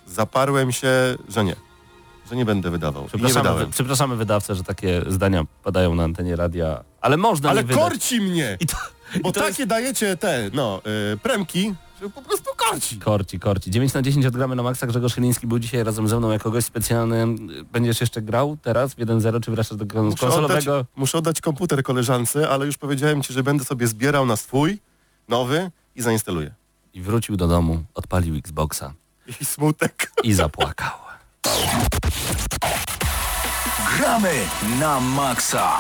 [0.08, 0.90] Zaparłem się,
[1.30, 1.56] że nie.
[2.30, 3.06] Że nie będę wydawał.
[3.06, 7.68] Przepraszamy, wy, przepraszamy wydawcę, że takie zdania padają na antenie radia, ale można Ale nie
[7.68, 7.84] wydać.
[7.84, 8.58] korci mnie!
[8.72, 8.78] To,
[9.24, 10.82] Bo takie dajecie te, no,
[11.14, 12.98] y, premki, że po prostu korci.
[13.00, 13.72] Korci, korci.
[13.72, 14.88] 9 na 10 odgramy na maksa.
[14.88, 17.26] Grzegorz Chyliński był dzisiaj razem ze mną jako gość specjalny.
[17.72, 20.86] Będziesz jeszcze grał teraz w 1-0, czy wracasz do Muszę oddać, konsolowego?
[20.96, 24.80] muszę oddać komputer koleżance, ale już powiedziałem ci, że będę sobie zbierał na swój,
[25.28, 26.54] nowy i zainstaluję.
[26.94, 28.94] I wrócił do domu, odpalił Xboxa
[29.28, 30.12] I smutek.
[30.24, 30.92] i zapłakał.
[33.98, 34.34] Gramy
[34.80, 35.80] na maksa.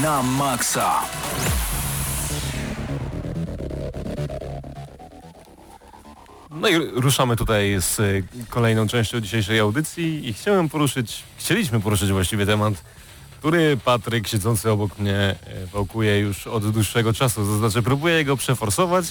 [0.00, 1.00] Na maksa.
[6.50, 12.12] No i ruszamy tutaj z y, kolejną częścią dzisiejszej audycji i chciałem poruszyć, chcieliśmy poruszyć
[12.12, 12.74] właściwie temat,
[13.38, 17.40] który Patryk siedzący obok mnie y, wałkuje już od dłuższego czasu.
[17.40, 19.06] To znaczy próbuje go przeforsować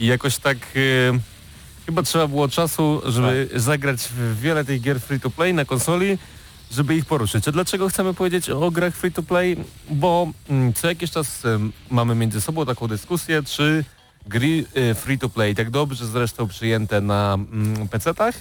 [0.00, 1.12] i jakoś tak y,
[1.86, 6.18] chyba trzeba było czasu, żeby zagrać w wiele tych gier free to play na konsoli,
[6.70, 7.48] żeby ich poruszyć.
[7.48, 9.56] A dlaczego chcemy powiedzieć o grach free to play?
[9.90, 11.42] Bo mm, co jakiś czas
[11.90, 13.84] mamy między sobą taką dyskusję, czy
[14.26, 18.34] gry y, free to play, tak dobrze zresztą przyjęte na mm, PC-tach,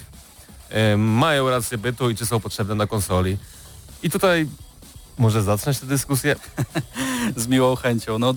[0.98, 3.38] mają rację bytu i czy są potrzebne na konsoli.
[4.04, 4.48] I tutaj
[5.18, 6.36] może zacząć tę dyskusję.
[7.36, 8.20] z miłą chęcią.
[8.20, 8.34] No,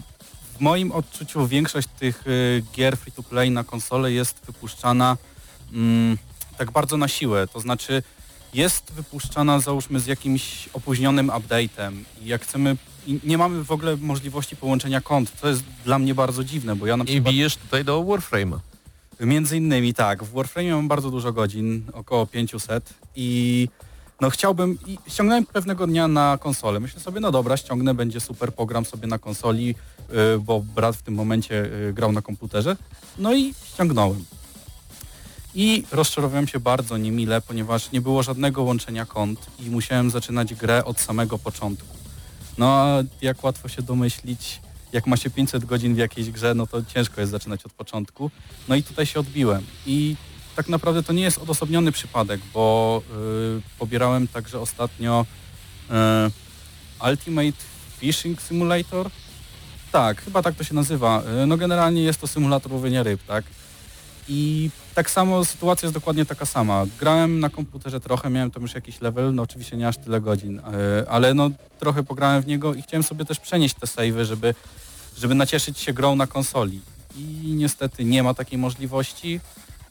[0.57, 5.17] w moim odczuciu większość tych y, gier free to play na konsolę jest wypuszczana
[5.73, 6.19] mm,
[6.59, 7.47] tak bardzo na siłę.
[7.47, 8.03] To znaczy
[8.55, 11.93] jest wypuszczana załóżmy z jakimś opóźnionym update'em
[12.23, 12.77] i jak chcemy
[13.07, 16.87] i nie mamy w ogóle możliwości połączenia kont, co jest dla mnie bardzo dziwne, bo
[16.87, 18.59] ja na I przykład bijesz tutaj do Warframe'a.
[19.21, 23.69] Między innymi tak, w Warframe mam bardzo dużo godzin, około 500 i
[24.21, 26.81] no chciałbym, i ściągnąłem pewnego dnia na konsolę.
[26.81, 29.75] Myślę sobie, no dobra, ściągnę, będzie super, pogram sobie na konsoli,
[30.35, 32.77] y, bo brat w tym momencie y, grał na komputerze.
[33.19, 34.25] No i ściągnąłem.
[35.55, 40.85] I rozczarowałem się bardzo niemile, ponieważ nie było żadnego łączenia kont i musiałem zaczynać grę
[40.85, 41.97] od samego początku.
[42.59, 44.61] No a jak łatwo się domyślić,
[44.93, 48.31] jak ma się 500 godzin w jakiejś grze, no to ciężko jest zaczynać od początku.
[48.69, 49.63] No i tutaj się odbiłem.
[49.87, 50.17] I
[50.57, 53.03] tak naprawdę to nie jest odosobniony przypadek, bo
[53.59, 55.27] y, pobierałem także ostatnio
[55.91, 57.59] y, Ultimate
[57.99, 59.11] Fishing Simulator.
[59.93, 61.23] Tak, chyba tak to się nazywa.
[61.43, 63.45] Y, no generalnie jest to symulator łowienia ryb, tak?
[64.33, 66.87] I tak samo sytuacja jest dokładnie taka sama.
[67.01, 70.59] Grałem na komputerze trochę, miałem tam już jakiś level, no oczywiście nie aż tyle godzin,
[70.59, 70.63] y,
[71.09, 74.55] ale no trochę pograłem w niego i chciałem sobie też przenieść te savey, żeby,
[75.19, 76.81] żeby nacieszyć się grą na konsoli.
[77.17, 77.23] I
[77.57, 79.41] niestety nie ma takiej możliwości.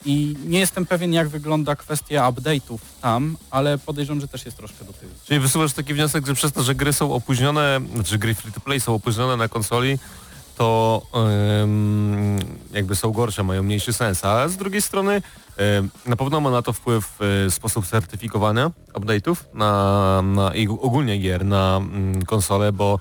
[0.05, 4.85] I nie jestem pewien, jak wygląda kwestia update'ów tam, ale podejrzewam, że też jest troszkę
[4.85, 5.11] do tyłu.
[5.25, 8.59] Czyli wysuwasz taki wniosek, że przez to, że gry są opóźnione, znaczy gry free to
[8.59, 9.99] play są opóźnione na konsoli,
[10.59, 11.01] to
[12.73, 14.25] jakby są gorsze, mają mniejszy sens.
[14.25, 15.21] A z drugiej strony
[16.05, 21.45] na pewno ma na to wpływ y, sposób certyfikowania update'ów na, na i ogólnie gier
[21.45, 22.99] na mm, konsolę, bo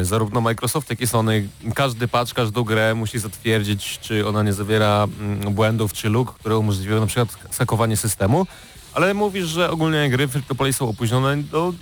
[0.00, 4.52] y, zarówno Microsoft, jak i Sony, każdy patch, każdą grę musi zatwierdzić, czy ona nie
[4.52, 8.46] zawiera mm, błędów czy luk, które umożliwiają na przykład sakowanie systemu.
[8.94, 11.72] Ale mówisz, że ogólnie gry free to play są opóźnione, to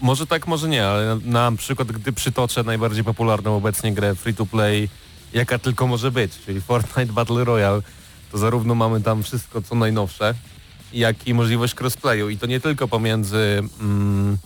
[0.00, 4.34] może tak, może nie, ale na, na przykład gdy przytoczę najbardziej popularną obecnie grę free
[4.34, 4.88] to play,
[5.32, 7.82] jaka tylko może być, czyli Fortnite Battle Royale,
[8.32, 10.34] to zarówno mamy tam wszystko co najnowsze,
[10.92, 14.38] jak i możliwość crossplayu i to nie tylko pomiędzy mm,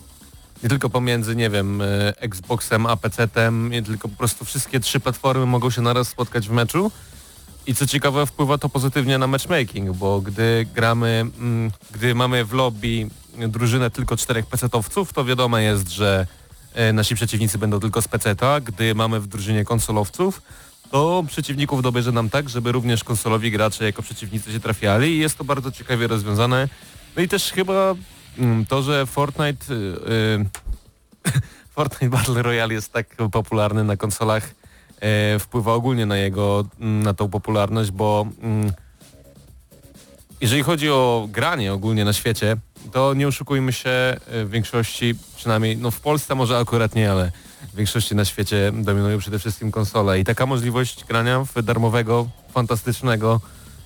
[0.62, 5.00] nie tylko pomiędzy, nie wiem, e, Xboxem a PC-tem, nie tylko po prostu wszystkie trzy
[5.00, 6.90] platformy mogą się naraz spotkać w meczu.
[7.66, 12.52] I co ciekawe, wpływa to pozytywnie na matchmaking, bo gdy gramy, mm, gdy mamy w
[12.52, 13.08] lobby
[13.48, 16.26] drużynę tylko czterech pecetowców, to wiadomo jest, że
[16.74, 18.60] e, nasi przeciwnicy będą tylko z peceta.
[18.60, 20.42] Gdy mamy w drużynie konsolowców,
[20.90, 25.38] to przeciwników dobierze nam tak, żeby również konsolowi gracze jako przeciwnicy się trafiali i jest
[25.38, 26.68] to bardzo ciekawie rozwiązane.
[27.16, 27.94] No i też chyba
[28.38, 31.30] mm, to, że Fortnite, y, y,
[31.74, 34.54] Fortnite Battle Royale jest tak popularny na konsolach,
[35.40, 38.72] wpływa ogólnie na jego, mm, na tą popularność, bo mm,
[40.40, 42.56] jeżeli chodzi o granie ogólnie na świecie,
[42.92, 47.32] to nie oszukujmy się, e, w większości, przynajmniej no w Polsce może akurat nie, ale
[47.72, 53.40] w większości na świecie dominują przede wszystkim konsole i taka możliwość grania w darmowego, fantastycznego,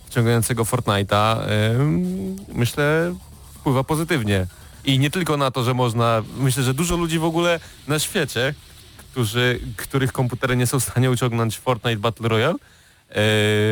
[0.07, 1.39] wciągającego Fortnite'a
[1.81, 3.15] ym, myślę
[3.55, 4.47] wpływa pozytywnie.
[4.85, 8.55] I nie tylko na to, że można, myślę, że dużo ludzi w ogóle na świecie,
[9.19, 12.55] którzy, których komputery nie są w stanie uciągnąć Fortnite Battle Royale,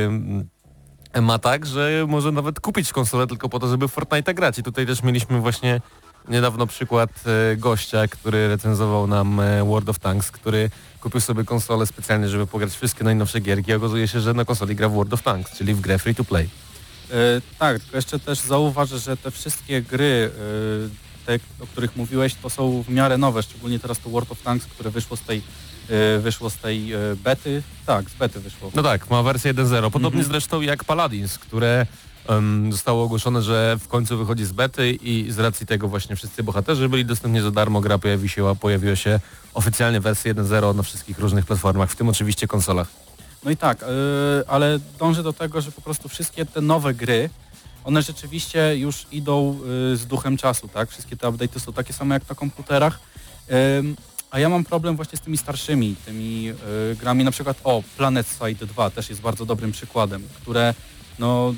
[0.04, 4.58] ym, ma tak, że może nawet kupić konsolę tylko po to, żeby Fortnite grać.
[4.58, 5.80] I tutaj też mieliśmy właśnie
[6.28, 10.70] niedawno przykład e, gościa, który recenzował nam e, World of Tanks, który
[11.00, 13.74] kupił sobie konsolę specjalnie, żeby pograć wszystkie najnowsze gierki.
[13.74, 16.24] Okazuje się, że na konsoli gra w World of Tanks, czyli w grę free to
[16.24, 16.48] play.
[17.10, 20.30] E, tak, tylko jeszcze też zauważę, że te wszystkie gry,
[20.92, 24.42] e, te, o których mówiłeś, to są w miarę nowe, szczególnie teraz to World of
[24.42, 25.42] Tanks, które wyszło z tej,
[25.90, 27.62] e, wyszło z tej e, bety.
[27.86, 28.70] Tak, z bety wyszło.
[28.74, 29.90] No tak, ma wersję 1.0.
[29.90, 30.24] Podobnie Mhm.
[30.32, 31.86] zresztą jak Paladins, które
[32.28, 36.42] em, zostało ogłoszone, że w końcu wychodzi z bety i z racji tego właśnie wszyscy
[36.42, 37.80] bohaterzy byli dostępni za darmo.
[37.80, 39.20] Gra pojawi się, pojawiła się
[39.54, 42.88] oficjalnie wersja 1.0 na wszystkich różnych platformach, w tym oczywiście konsolach.
[43.44, 43.86] No i tak, e,
[44.50, 47.30] ale dążę do tego, że po prostu wszystkie te nowe gry,
[47.86, 49.58] one rzeczywiście już idą
[49.92, 50.90] e, z duchem czasu, tak?
[50.90, 53.00] Wszystkie te update'y są takie same jak na komputerach.
[54.30, 56.48] A ja mam problem właśnie z tymi starszymi, tymi
[56.92, 60.74] y, grami, na przykład o, Planet Side 2 też jest bardzo dobrym przykładem, które
[61.18, 61.54] no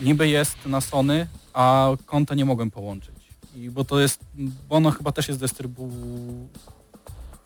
[0.00, 3.14] niby jest na Sony, a konta nie mogłem połączyć.
[3.54, 4.20] I bo to jest,
[4.68, 5.90] bo ono chyba też jest dystrybu...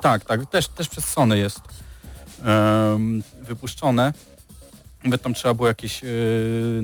[0.00, 1.60] Tak, tak, też, też przez Sony jest
[2.44, 4.12] em, wypuszczone.
[5.04, 6.82] Nawet tam trzeba było jakieś y,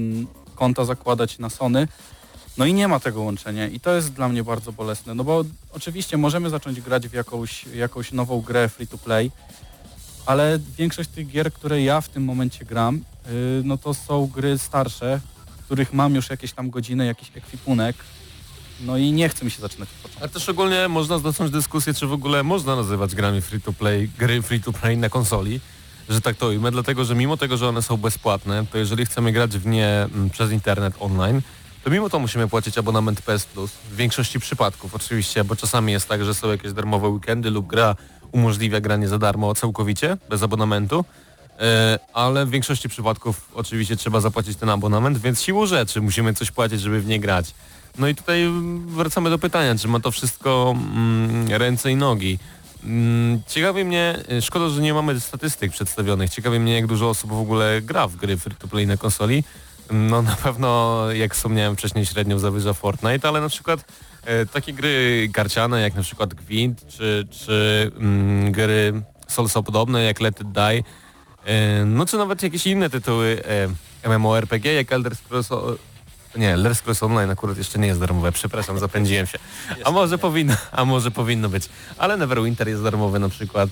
[0.58, 1.88] konta zakładać na Sony.
[2.58, 5.44] No i nie ma tego łączenia i to jest dla mnie bardzo bolesne, no bo
[5.72, 9.30] oczywiście możemy zacząć grać w jakąś, jakąś nową grę free to play,
[10.26, 14.58] ale większość tych gier, które ja w tym momencie gram, yy, no to są gry
[14.58, 15.20] starsze,
[15.58, 17.96] w których mam już jakieś tam godziny, jakiś ekwipunek,
[18.80, 20.24] no i nie chce mi się zaczynać od początku.
[20.24, 24.10] A też ogólnie można zacząć dyskusję, czy w ogóle można nazywać grami free to play,
[24.18, 25.60] gry free to play na konsoli,
[26.08, 29.32] że tak to ujmę, dlatego że mimo tego, że one są bezpłatne, to jeżeli chcemy
[29.32, 31.42] grać w nie mm, przez internet online,
[31.84, 33.70] to mimo to musimy płacić abonament PS Plus.
[33.70, 37.96] W większości przypadków oczywiście, bo czasami jest tak, że są jakieś darmowe weekendy lub gra
[38.32, 41.04] umożliwia granie za darmo całkowicie, bez abonamentu.
[41.58, 46.50] E, ale w większości przypadków oczywiście trzeba zapłacić ten abonament, więc siłą rzeczy musimy coś
[46.50, 47.54] płacić, żeby w nie grać.
[47.98, 52.38] No i tutaj mm, wracamy do pytania, czy ma to wszystko mm, ręce i nogi.
[52.84, 57.30] Mm, Ciekawi mnie, y, szkoda, że nie mamy statystyk przedstawionych, ciekawi mnie jak dużo osób
[57.30, 59.44] w ogóle gra w gry free to play na konsoli.
[59.90, 63.84] No na pewno, jak wspomniałem wcześniej, średnią zawyża Fortnite, ale na przykład
[64.24, 70.20] e, takie gry karciane jak na przykład Gwint, czy, czy mm, gry Soulsa podobne jak
[70.20, 70.82] Let It Die,
[71.44, 73.42] e, no czy nawet jakieś inne tytuły
[74.04, 75.48] e, MMORPG jak Elder Scrolls
[76.38, 79.38] nie, Elder Scrolls Online akurat jeszcze nie jest darmowe, przepraszam, zapędziłem się.
[79.84, 81.68] A może powinno, a może powinno być.
[81.98, 83.70] Ale Neverwinter jest darmowy na przykład.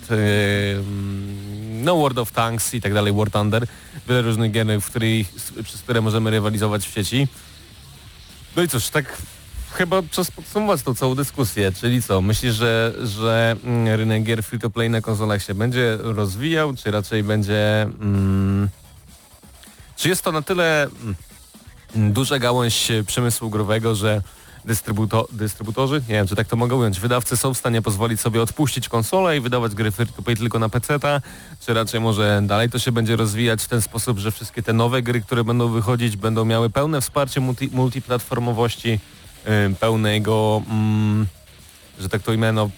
[1.70, 3.66] No World of Tanks i tak dalej, War Thunder.
[4.08, 5.26] Wiele różnych gier, w których,
[5.64, 7.28] przez które możemy rywalizować w sieci.
[8.56, 9.16] No i cóż, tak
[9.72, 14.58] chyba czas podsumować tą całą dyskusję, czyli co, myślisz, że, że mm, rynek gier free
[14.58, 17.82] to play na konsolach się będzie rozwijał, czy raczej będzie...
[17.82, 18.68] Mm,
[19.96, 21.14] czy jest to na tyle mm,
[21.94, 24.22] duża gałąź e, przemysłu growego, że
[24.64, 28.42] dystrybuto, dystrybutorzy, nie wiem czy tak to mogę ująć, wydawcy są w stanie pozwolić sobie
[28.42, 31.20] odpuścić konsolę i wydawać gry free to play tylko na PC-ta,
[31.60, 35.02] czy raczej może dalej to się będzie rozwijać w ten sposób, że wszystkie te nowe
[35.02, 41.26] gry, które będą wychodzić, będą miały pełne wsparcie multi, multiplatformowości, yy, pełnego, mm,
[42.00, 42.70] że tak to imię, no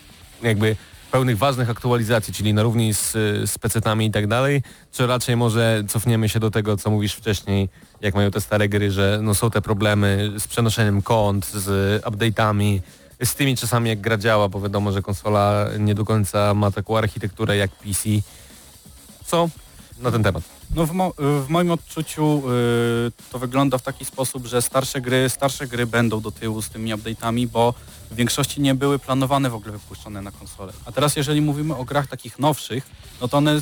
[0.42, 0.76] jakby
[1.11, 3.12] pełnych ważnych aktualizacji, czyli na równi z,
[3.50, 7.68] z PC-tami i tak dalej, czy raczej może cofniemy się do tego, co mówisz wcześniej,
[8.00, 12.80] jak mają te stare gry, że no, są te problemy z przenoszeniem kont, z update'ami,
[13.24, 16.98] z tymi czasami jak gra działa, bo wiadomo, że konsola nie do końca ma taką
[16.98, 18.09] architekturę jak PC.
[19.24, 19.48] Co
[20.00, 20.57] na ten temat?
[20.74, 22.42] No w, mo w moim odczuciu
[23.08, 26.68] y, to wygląda w taki sposób, że starsze gry, starsze gry będą do tyłu z
[26.68, 27.74] tymi update'ami, bo
[28.10, 30.72] w większości nie były planowane w ogóle wypuszczone na konsolę.
[30.84, 32.86] A teraz jeżeli mówimy o grach takich nowszych,
[33.20, 33.60] no to one,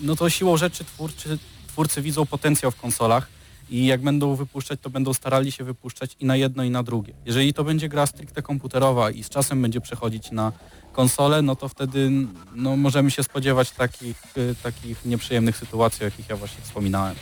[0.00, 1.38] no to siłą rzeczy twórcy,
[1.68, 3.28] twórcy widzą potencjał w konsolach
[3.70, 7.14] i jak będą wypuszczać, to będą starali się wypuszczać i na jedno i na drugie.
[7.26, 10.52] Jeżeli to będzie gra stricte komputerowa i z czasem będzie przechodzić na
[10.92, 12.10] konsolę, no to wtedy
[12.54, 17.14] no, możemy się spodziewać takich, y, takich nieprzyjemnych sytuacji, o jakich ja właśnie wspominałem.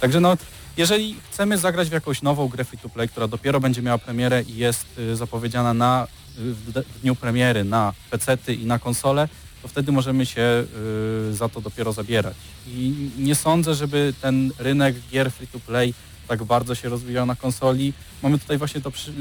[0.00, 0.36] Także no,
[0.76, 4.42] jeżeli chcemy zagrać w jakąś nową grę free to play, która dopiero będzie miała premierę
[4.42, 6.06] i jest y, zapowiedziana na,
[6.38, 9.28] y, w, dniu premiery na PC-ty i na konsole,
[9.62, 10.64] to wtedy możemy się
[11.32, 12.36] za to dopiero zabierać.
[12.66, 15.94] I nie sądzę, żeby ten rynek gier free to play
[16.30, 17.92] tak bardzo się rozwijał na konsoli.
[18.22, 19.12] Mamy tutaj właśnie to przy,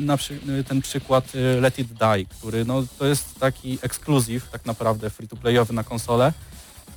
[0.67, 5.27] ten przykład y, Let It Die, który no, to jest taki ekskluzyw tak naprawdę free
[5.27, 6.33] to playowy na konsolę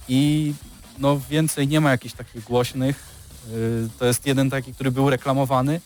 [0.09, 0.53] i
[0.99, 2.97] no więcej nie ma jakichś takich głośnych.
[3.53, 5.81] Y, To jest jeden taki, który był reklamowany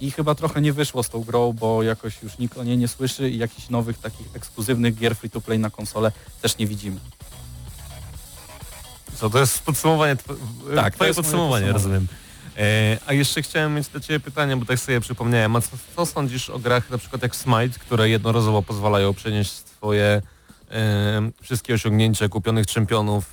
[0.00, 2.88] i chyba trochę nie wyszło z tą grą, bo jakoś już nikt o niej nie
[2.88, 6.12] słyszy i jakichś nowych takich ekskluzywnych gier free to play na konsolę
[6.42, 7.00] też nie widzimy.
[9.16, 11.72] Co, to jest podsumowanie, Tak, to twoje jest moje podsumowanie, podsumowanie.
[11.72, 12.06] rozumiem.
[12.60, 16.06] E, a jeszcze chciałem mieć do Ciebie pytanie, bo tak sobie przypomniałem, a co, co
[16.06, 20.22] sądzisz o grach na przykład jak Smite, które jednorazowo pozwalają przenieść Twoje
[20.70, 23.24] e, wszystkie osiągnięcia kupionych czempionów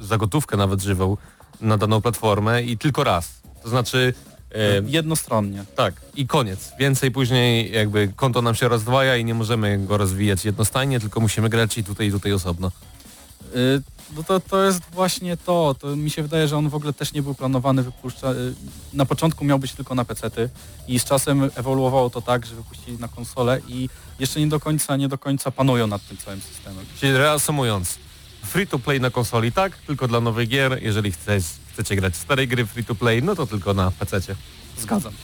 [0.00, 1.16] e, za gotówkę nawet żywą
[1.60, 3.42] na daną platformę i tylko raz.
[3.62, 4.14] To znaczy
[4.52, 5.64] e, Jednostronnie.
[5.76, 6.72] tak i koniec.
[6.78, 11.48] Więcej później jakby konto nam się rozdwaja i nie możemy go rozwijać jednostajnie, tylko musimy
[11.48, 12.70] grać i tutaj i tutaj osobno.
[13.54, 13.82] Y,
[14.16, 15.74] No to, to jest właśnie to.
[15.80, 15.96] to.
[15.96, 18.32] Mi się wydaje, że on w ogóle też nie był planowany wypuszcza.
[18.32, 18.54] y,
[18.92, 20.48] Na początku miał być tylko na PC-ty
[20.88, 23.88] i z czasem ewoluowało to tak, że wypuścili na konsolę i
[24.18, 26.84] jeszcze nie do końca, nie do końca panują nad tym całym systemem.
[27.00, 27.98] Czyli reasumując,
[28.44, 30.82] free to play na konsoli tak, tylko dla nowych gier.
[30.82, 34.20] Jeżeli chcesz, chcecie grać w starej gry free to play, no to tylko na PC.
[34.78, 35.18] Zgadzam się.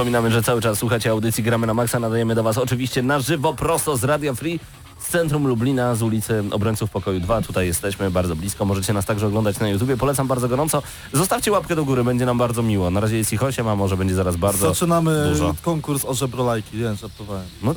[0.00, 2.00] Przypominamy, że cały czas słuchacie audycji Gramy na Maxa.
[2.00, 4.60] Nadajemy do Was oczywiście na żywo, prosto z Radio Free
[4.98, 7.42] z centrum Lublina, z ulicy Obrońców Pokoju 2.
[7.42, 8.64] Tutaj jesteśmy bardzo blisko.
[8.64, 9.96] Możecie nas także oglądać na YouTubie.
[9.96, 10.82] Polecam bardzo gorąco.
[11.12, 12.90] Zostawcie łapkę do góry, będzie nam bardzo miło.
[12.90, 15.54] Na razie jest ich 8, a może będzie zaraz bardzo Zaczynamy dużo.
[15.62, 17.46] konkurs o żebrolajki, nie, żartowałem.
[17.62, 17.74] No.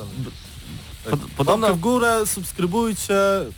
[1.10, 3.16] Pod, podobno, Łapkę w górę, subskrybujcie,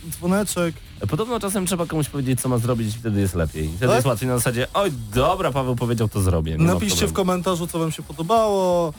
[0.10, 0.76] dzwoneczek.
[1.10, 3.68] podobno czasem trzeba komuś powiedzieć, co ma zrobić i wtedy jest lepiej.
[3.68, 3.96] Wtedy Tak?
[3.96, 6.58] jest łatwiej na zasadzie, oj dobra, Paweł powiedział, to zrobię.
[6.58, 8.94] Nie Napiszcie w komentarzu, co wam się podobało.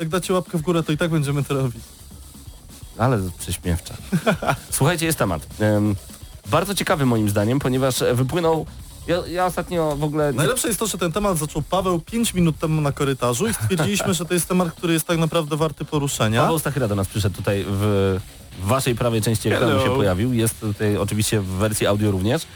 [0.00, 1.82] Jak dacie łapkę w górę, to i tak będziemy to robić.
[2.98, 3.94] Ale prześmiewcza.
[4.70, 5.46] Słuchajcie, jest temat.
[5.60, 5.96] Em,
[6.46, 8.66] bardzo ciekawy moim zdaniem, ponieważ wypłynął...
[9.10, 10.32] Ja, ja ostatnio w ogóle...
[10.32, 14.14] Najlepsze jest to, że ten temat zaczął Paweł 5 minut temu na korytarzu i stwierdziliśmy,
[14.14, 16.42] że to jest temat, który jest tak naprawdę warty poruszenia.
[16.42, 18.18] Paweł Stachyra do nas przyszedł tutaj w,
[18.62, 20.32] w waszej prawej części ekranu się pojawił.
[20.32, 22.46] Jest tutaj oczywiście w wersji audio również.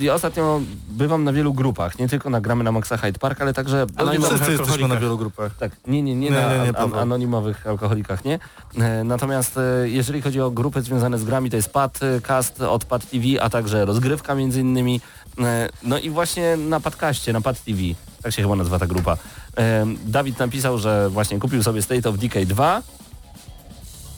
[0.00, 3.86] Ja ostatnio bywam na wielu grupach, nie tylko nagramy na Maxa Hyde Park, ale także...
[3.96, 5.00] Ale anonimowych wszyscy jesteśmy na alkoholikach.
[5.00, 5.56] wielu grupach.
[5.56, 8.38] Tak, nie, nie, nie, Nie, na nie, nie, an- anonimowych alkoholikach, nie.
[8.78, 12.60] E, Natomiast e, jeżeli chodzi o grupy związane z grami, to jest Pad, e, Cast
[12.60, 15.00] od Pad TV, a także rozgrywka między innymi.
[15.40, 17.78] E, No i właśnie na Padcaście, na Pad TV,
[18.22, 19.16] tak się chyba nazywa ta grupa.
[19.56, 22.82] e, Dawid napisał, że właśnie kupił sobie State of Decay 2.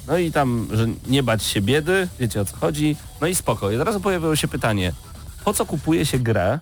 [0.06, 2.96] No i tam, że nie bać się biedy, wiecie o co chodzi.
[3.20, 3.70] No i spoko.
[3.70, 4.92] I od razu pojawiło się pytanie,
[5.44, 6.58] po co kupuje się grę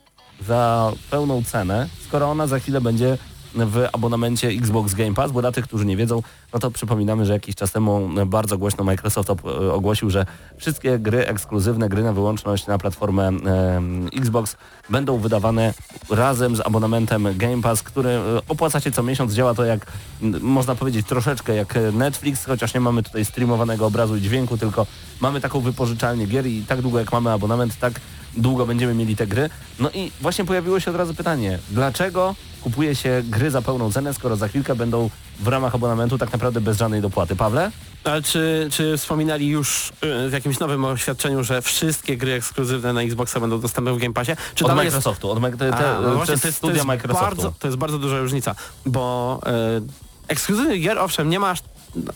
[0.47, 3.19] za pełną cenę, skoro ona za chwilę będzie
[3.67, 7.33] w abonamencie Xbox Game Pass, bo dla tych, którzy nie wiedzą, no to przypominamy, że
[7.33, 12.67] jakiś czas temu bardzo głośno Microsoft op- ogłosił, że wszystkie gry ekskluzywne, gry na wyłączność
[12.67, 13.31] na platformę
[14.17, 14.57] Xbox
[14.91, 15.75] będą wydawane
[16.11, 19.33] razem z abonamentem Game Pass, który e, opłacacie co miesiąc.
[19.33, 19.87] Działa to jak,
[20.41, 24.87] można powiedzieć, troszeczkę jak Netflix, chociaż nie mamy tutaj streamowanego obrazu i dźwięku, tylko
[25.21, 28.01] mamy taką wypożyczalnię gier i tak długo jak mamy abonament, tak
[28.39, 29.51] długo będziemy mieli te gry.
[29.79, 34.15] No i właśnie pojawiło się od razu pytanie, dlaczego kupuje się gry za pełną cenę,
[34.15, 35.11] skoro za chwilkę będą
[35.41, 37.37] w ramach abonamentu tak naprawdę bez żadnej dopłaty?
[37.37, 37.71] Pawle?
[38.05, 39.93] Ale czy, czy wspominali już
[40.27, 44.15] y, w jakimś nowym oświadczeniu, że wszystkie gry ekskluzywne na Xboxa będą dostępne w Game
[44.15, 44.33] Passie?
[44.55, 46.85] Czy Od dalej jest Microsoftu, od, te, te, A, no właśnie, to jest, to jest
[46.85, 47.25] Microsoftu.
[47.25, 48.55] Bardzo, to jest bardzo duża różnica,
[48.87, 49.81] bo e,
[50.29, 51.61] ekskluzywnych gier owszem nie ma aż,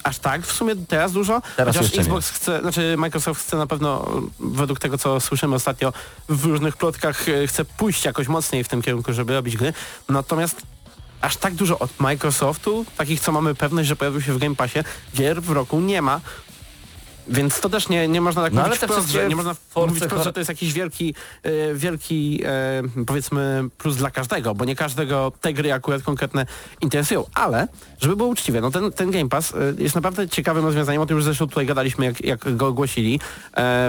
[0.02, 2.02] aż tak w sumie teraz dużo, Teraz chociaż jeszcze nie.
[2.02, 4.10] Xbox chce, znaczy Microsoft chce na pewno
[4.40, 5.92] według tego co słyszymy ostatnio
[6.28, 9.72] w różnych plotkach e, chce pójść jakoś mocniej w tym kierunku, żeby robić gry.
[10.08, 10.62] Natomiast
[11.20, 14.78] aż tak dużo od Microsoftu, takich co mamy pewność, że pojawił się w Game Passie,
[15.14, 16.20] gier w roku nie ma.
[17.28, 19.54] Więc to też nie, nie można tak No ale mówić te wprost, że nie można
[19.54, 24.54] Force mówić wprost, że to jest jakiś wielki, e, wielki e, powiedzmy plus dla każdego,
[24.54, 26.46] bo nie każdego te gry akurat konkretne
[26.80, 27.68] interesują, ale
[28.00, 31.16] żeby było uczciwie, no ten, ten Game Pass e, jest naprawdę ciekawym rozwiązaniem, o tym
[31.16, 33.20] już zresztą tutaj gadaliśmy, jak, jak go ogłosili.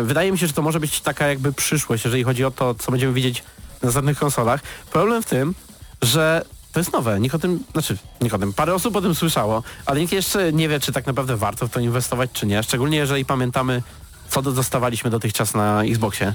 [0.03, 2.91] Wydaje mi się, że to może być taka jakby przyszłość, jeżeli chodzi o to, co
[2.91, 3.43] będziemy widzieć
[3.81, 4.61] na następnych konsolach.
[4.91, 5.53] Problem w tym,
[6.01, 9.15] że to jest nowe, nikt o tym, znaczy nikt o tym, parę osób o tym
[9.15, 12.63] słyszało, ale nikt jeszcze nie wie, czy tak naprawdę warto w to inwestować, czy nie,
[12.63, 13.81] szczególnie jeżeli pamiętamy,
[14.29, 16.33] co do- dostawaliśmy dotychczas na Xboxie.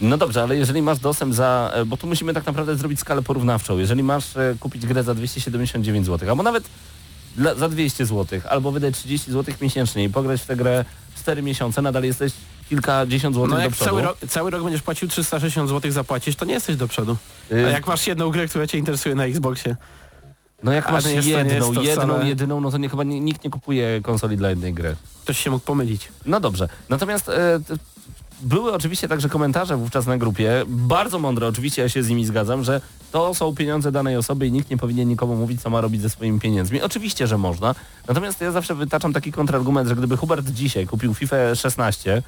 [0.00, 1.70] No dobrze, ale jeżeli masz dostęp za...
[1.74, 3.78] e, Bo tu musimy tak naprawdę zrobić skalę porównawczą.
[3.78, 6.64] Jeżeli masz e, kupić grę za 279 zł, albo nawet
[7.36, 10.84] dla, za 200 zł, albo wydać 30 zł miesięcznie i pograć w tę grę
[11.16, 12.32] 4 miesiące, nadal jesteś
[12.68, 13.90] kilkadziesiąt złotych No do jak przodu.
[13.90, 17.16] cały rok, cały rok będziesz płacił 360 zł zapłacić, to nie jesteś do przodu.
[17.50, 19.76] A Y, jak masz jedną grę, która cię interesuje na Xboxie,
[20.62, 24.00] No jak masz jedną, jedną, wcale- jedyną, no to nie, chyba nie, nikt nie kupuje
[24.02, 24.96] konsoli dla jednej gry.
[25.24, 26.08] ktoś się mógł pomylić.
[26.26, 26.68] No dobrze.
[26.88, 27.60] Natomiast e,
[28.42, 32.64] były oczywiście także komentarze wówczas na grupie, bardzo mądre oczywiście, ja się z nimi zgadzam,
[32.64, 32.80] że
[33.12, 36.10] to są pieniądze danej osoby i nikt nie powinien nikomu mówić, co ma robić ze
[36.10, 36.82] swoimi pieniędzmi.
[36.82, 37.74] Oczywiście, że można.
[38.08, 42.22] Natomiast ja zawsze wytaczam taki kontrargument, że gdyby Hubert dzisiaj kupił FIFA 16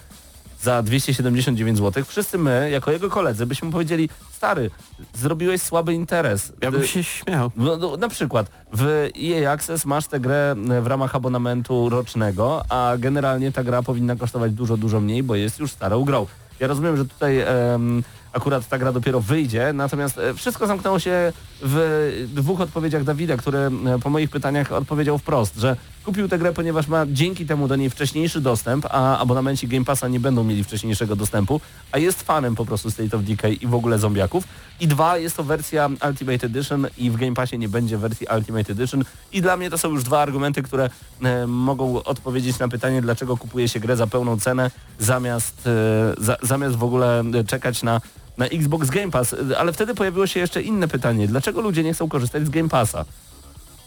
[0.65, 4.71] za 279 zł, wszyscy my, jako jego koledzy, byśmy powiedzieli, stary,
[5.15, 6.53] zrobiłeś słaby interes.
[6.61, 7.51] Ja bym się śmiał.
[7.57, 12.65] no, no, na przykład w EA Access masz tę grę e, w ramach abonamentu rocznego,
[12.69, 16.27] a generalnie ta gra powinna kosztować dużo, dużo mniej, bo jest już starą grą.
[16.61, 17.45] Ja rozumiem, że tutaj
[18.35, 21.33] akurat ta gra dopiero wyjdzie, natomiast e, wszystko zamknęło się
[21.63, 23.71] w dwóch odpowiedziach Dawida, który e,
[24.03, 27.91] po moich pytaniach odpowiedział wprost, że kupił tę grę, ponieważ ma dzięki temu do niej
[27.91, 31.61] wcześniejszy dostęp, a abonamenci Game Passa nie będą mieli wcześniejszego dostępu,
[31.93, 34.45] a jest fanem po prostu State of Decay i w ogóle zombiaków.
[34.81, 38.73] I dwa, jest to wersja Ultimate Edition i w Game Passie nie będzie wersji Ultimate
[38.73, 40.91] Edition i dla mnie to są już dwa argumenty, które
[41.23, 46.37] e, mogą odpowiedzieć na pytanie, dlaczego kupuje się grę za pełną cenę zamiast, e, za,
[46.43, 48.01] zamiast w ogóle czekać na
[48.37, 51.29] na Xbox Game Pass, ale wtedy pojawiło się jeszcze inne pytanie.
[51.29, 53.05] Dlaczego ludzie nie chcą korzystać z Game Passa?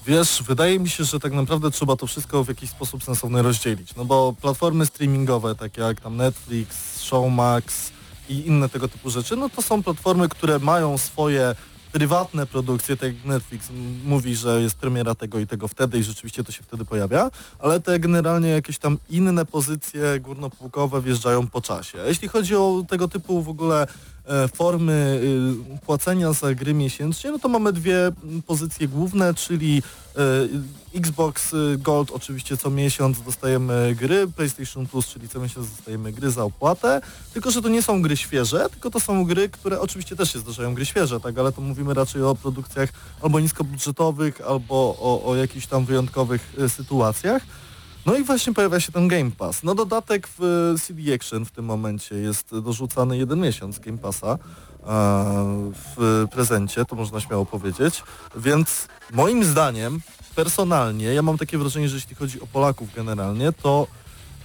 [0.08, 3.96] Wiesz, wydaje mi się, że tak naprawdę trzeba to wszystko w jakiś sposób sensowny rozdzielić.
[3.96, 7.92] No bo platformy streamingowe, takie jak tam Netflix, Showmax
[8.30, 11.56] i inne tego typu rzeczy, no to są platformy, które mają swoje
[11.92, 13.70] prywatne produkcje, tak jak Netflix
[14.06, 17.80] mówi, że jest premiera tego i tego wtedy i rzeczywiście to się wtedy pojawia, ale
[17.80, 21.98] te generalnie jakieś tam inne pozycje górnopółkowe wjeżdżają po czasie.
[22.08, 23.88] Jeśli chodzi o tego typu w ogóle
[24.56, 25.22] formy
[25.76, 28.12] y, płacenia za gry miesięcznie, no to mamy dwie
[28.48, 29.84] pozycje główne, czyli
[30.16, 36.12] e, Xbox y, Gold oczywiście co miesiąc dostajemy gry, PlayStation Plus, czyli co miesiąc dostajemy
[36.12, 37.02] gry za opłatę,
[37.34, 40.40] tylko że to nie są gry świeże, tylko to są gry, które oczywiście też się
[40.40, 42.90] zdarzają gry świeże, tak, ale to mówimy raczej o produkcjach
[43.22, 47.42] albo niskobudżetowych, albo o, o jakichś tam wyjątkowych y, sytuacjach.
[48.08, 49.64] No i właśnie pojawia się ten Game Pass.
[49.64, 50.44] No dodatek w
[50.76, 54.38] y, CD Action w tym momencie jest dorzucany jeden miesiąc Game Passa
[54.86, 55.34] a,
[55.74, 58.04] w prezencie, to można śmiało powiedzieć.
[58.36, 60.02] Więc moim zdaniem,
[60.36, 63.88] personalnie, ja mam takie wrażenie, że jeśli chodzi o Polaków generalnie, to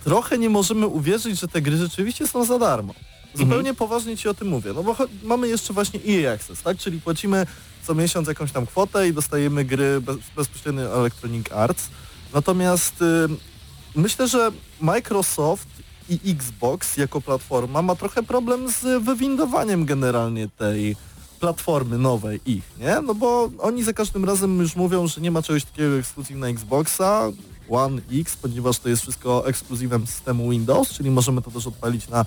[0.05, 2.95] trochę nie możemy uwierzyć, że te gry rzeczywiście są za darmo.
[3.35, 6.79] Zupełnie poważnie Ci o tym mówię, no bo mamy jeszcze właśnie EA Access, tak?
[6.79, 7.47] Czyli płacimy
[7.87, 11.89] co miesiąc jakąś tam kwotę i dostajemy gry bez, bezpośrednio Electronic Arts.
[12.35, 13.52] Natomiast y,
[13.95, 15.69] myślę, że Microsoft
[16.09, 20.97] i Xbox jako platforma ma trochę problem z wywindowaniem generalnie tej
[21.41, 23.01] platformy nowej ich, nie?
[23.07, 26.49] No bo oni za każdym razem już mówią, że nie ma czegoś takiego ekskluzyw na
[26.49, 27.31] Xboxa,
[27.71, 32.25] One X, ponieważ to jest wszystko ekskluzywem systemu Windows, czyli możemy to też odpalić na,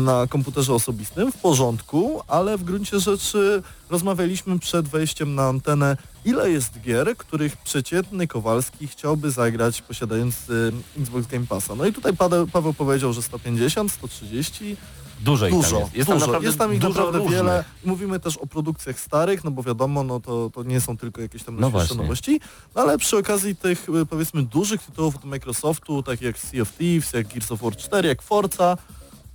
[0.00, 6.50] na komputerze osobistym, w porządku, ale w gruncie rzeczy rozmawialiśmy przed wejściem na antenę, ile
[6.50, 11.74] jest gier, których przeciętny Kowalski chciałby zagrać posiadając y, Xbox Game Passa.
[11.74, 14.76] No i tutaj Paweł, Paweł powiedział, że 150, 130,
[15.20, 15.94] Dużo Dużo, tam jest.
[15.94, 16.26] Jest dużo.
[16.32, 17.36] tam jest tam ich dużo naprawdę różnych.
[17.38, 17.64] wiele.
[17.84, 21.42] Mówimy też o produkcjach starych, no bo wiadomo, no to, to nie są tylko jakieś
[21.42, 21.60] tam No
[21.96, 22.40] nowości,
[22.74, 26.72] no ale przy okazji tych y, powiedzmy dużych tytułów od Microsoftu, takich jak Sea of
[26.72, 28.76] Thieves, jak Gears of War 4, jak Forza,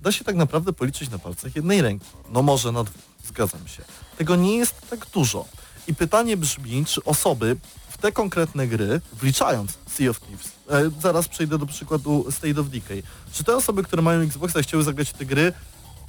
[0.02, 2.06] da się tak naprawdę policzyć na palcach jednej ręki.
[2.30, 3.82] No może na dwóch, zgadzam się.
[4.18, 5.44] Tego nie jest tak dużo.
[5.86, 7.56] I pytanie brzmi, czy osoby
[7.88, 12.68] w te konkretne gry, wliczając Sea of Thieves, e, zaraz przejdę do przykładu State of
[12.68, 15.52] Decay, czy te osoby, które mają Xboxa chciały zagrać te gry,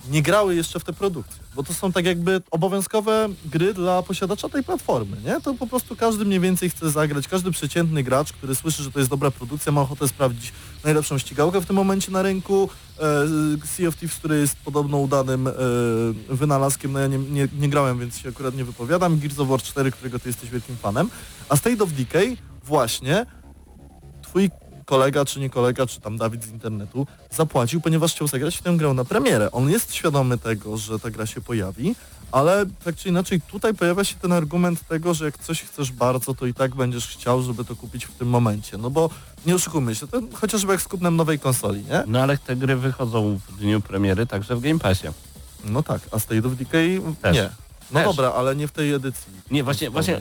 [0.10, 4.49] nie grały jeszcze w te produkcje, bo to są tak jakby obowiązkowe gry dla posiadacza
[4.49, 5.41] tej platformy, nie?
[5.41, 8.99] To po prostu każdy mniej więcej chce zagrać, każdy przeciętny gracz, który słyszy, że to
[8.99, 12.70] jest dobra produkcja, ma ochotę sprawdzić najlepszą ścigałkę w tym momencie na rynku.
[12.99, 15.54] E, sea of Thieves, który jest podobno udanym e,
[16.30, 19.20] wynalazkiem, no ja nie, nie, nie grałem, więc się akurat nie wypowiadam.
[19.20, 21.10] Gears of War 4, którego ty jesteś wielkim fanem.
[21.49, 23.26] A State of Decay właśnie
[24.22, 24.49] twój
[24.86, 28.74] kolega, czy nie kolega, czy tam Dawid z internetu zapłacił, ponieważ chciał zagrać w tę
[28.78, 29.52] grę na premierę.
[29.52, 31.96] On jest świadomy tego, że ta gra się pojawi,
[32.32, 36.34] ale tak czy inaczej tutaj pojawia się ten argument tego, że jak coś chcesz bardzo,
[36.34, 38.78] to i tak będziesz chciał, żeby to kupić w tym momencie.
[38.78, 39.10] No bo
[39.46, 42.04] nie oszukujmy się, to chociażby jak z kupnem nowej konsoli, nie?
[42.08, 45.08] No ale te gry wychodzą w dniu premiery także w Game Passie.
[45.66, 47.36] No tak, a State of Decay Też.
[47.36, 47.50] nie.
[47.94, 48.08] No Też.
[48.08, 49.34] dobra, ale nie w tej edycji.
[49.52, 50.20] Nie, właśnie, właśnie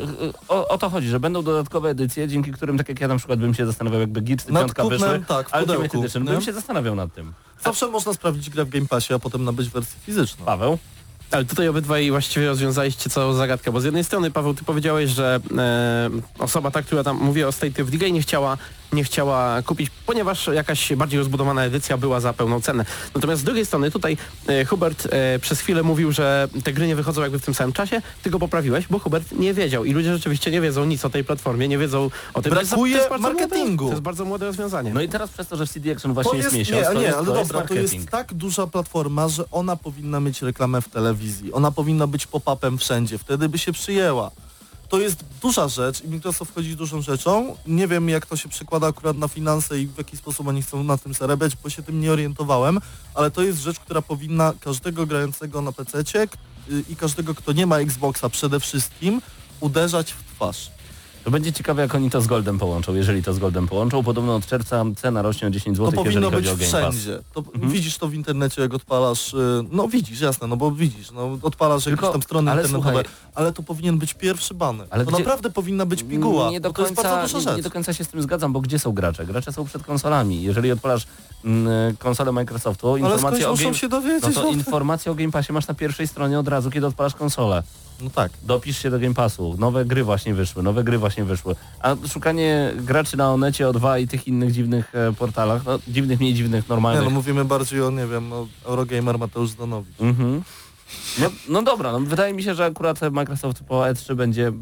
[0.49, 3.39] o, o to chodzi, że będą dodatkowe edycje, dzięki którym, tak jak ja na przykład
[3.39, 6.53] bym się zastanawiał, jakby Gears Nad 5 kupnem, wyszły, tak, w pudełku, Edition, bym się
[6.53, 7.33] zastanawiał nad tym.
[7.65, 10.45] Zawsze można sprawdzić grę w Game Passie, a potem nabyć wersję fizyczną.
[10.45, 10.79] Paweł?
[11.31, 15.41] Ale tutaj obydwaj właściwie rozwiązaliście całą zagadkę, bo z jednej strony Paweł, ty powiedziałeś, że
[15.59, 18.59] e, osoba ta, która tam mówi o State of Decay nie chciała,
[18.93, 22.85] nie chciała kupić, ponieważ jakaś bardziej rozbudowana edycja była za pełną cenę.
[23.15, 24.17] Natomiast z drugiej strony tutaj
[24.47, 27.73] e, Hubert e, przez chwilę mówił, że te gry nie wychodzą jakby w tym samym
[27.73, 31.11] czasie, ty go poprawiłeś, bo Hubert nie wiedział i ludzie rzeczywiście nie wiedzą nic o
[31.11, 32.53] tej platformie, nie wiedzą o tym.
[32.53, 33.85] Brakuje to jest bardzo marketingu.
[33.85, 34.95] Młode, to jest bardzo młode rozwiązanie.
[34.95, 36.95] No i teraz przez to, że w CD Action właśnie To jest, jest, miesiąc, nie,
[36.95, 40.21] to nie, jest, ale to dobra, jest to jest tak duża platforma, że ona powinna
[40.21, 41.53] mieć reklamę w telewizji.
[41.53, 44.31] Ona powinna być pop-upem wszędzie, wtedy by się przyjęła.
[44.93, 47.57] To jest duża rzecz i Microsoft wchodzi dużą rzeczą.
[47.67, 50.85] Nie wiem jak to się przekłada akurat na finanse i w jaki sposób oni chcą
[50.85, 52.79] na tym zarabiać, bo się tym nie orientowałem,
[53.15, 57.67] ale to jest rzecz, która powinna każdego grającego na PC y, i każdego, kto nie
[57.67, 59.23] ma Xboxa przede wszystkim,
[59.61, 60.71] uderzać w twarz.
[61.25, 64.03] To będzie ciekawe, jak oni to z Goldem połączą, jeżeli to z Goldem połączą.
[64.05, 67.19] Podobno od czerwca cena rośnie o 10 To zł, jeżeli powinno chodzi być wszędzie.
[67.35, 69.37] To, Widzisz to w internecie, jak odpalasz, y,
[69.71, 73.13] no widzisz, jasne, no bo widzisz, no odpalasz Tylko- jakieś tam strony ale internetowe, słuchaj-
[73.35, 74.87] ale to powinien być pierwszy baner.
[74.91, 77.45] Ale to gdzie- naprawdę powinna być piguła, Nie do, to jest końca, bardzo duża nie,
[77.45, 77.57] rzecz.
[77.57, 79.27] nie do końca się z tym zgadzam, bo gdzie są gracze?
[79.27, 80.43] Gracze są przed konsolami.
[80.43, 81.07] Jeżeli odpalasz
[81.45, 84.01] mm, konsolę Microsoftu, informacje o, game, się no
[84.33, 87.63] to No, informacje o Game Passie masz na pierwszej stronie od razu, kiedy odpalasz konsolę.
[88.03, 88.33] No tak.
[88.43, 89.57] Dopisz się do Game Passu.
[89.59, 91.57] Nowe gry właśnie wyszły, nowe gry właśnie wyszły.
[91.81, 96.35] A szukanie graczy na Onecie, O2 i tych innych dziwnych e, portalach, no dziwnych, mniej
[96.35, 97.05] dziwnych, Nie, normalnych.
[97.05, 100.01] no mówimy bardziej o, nie wiem, no, Eurogamer Mateusz Zdanowicz.
[100.01, 100.43] Mhm.
[101.21, 104.53] No, no dobra, no wydaje mi się, że akurat Microsoft po E3 będzie,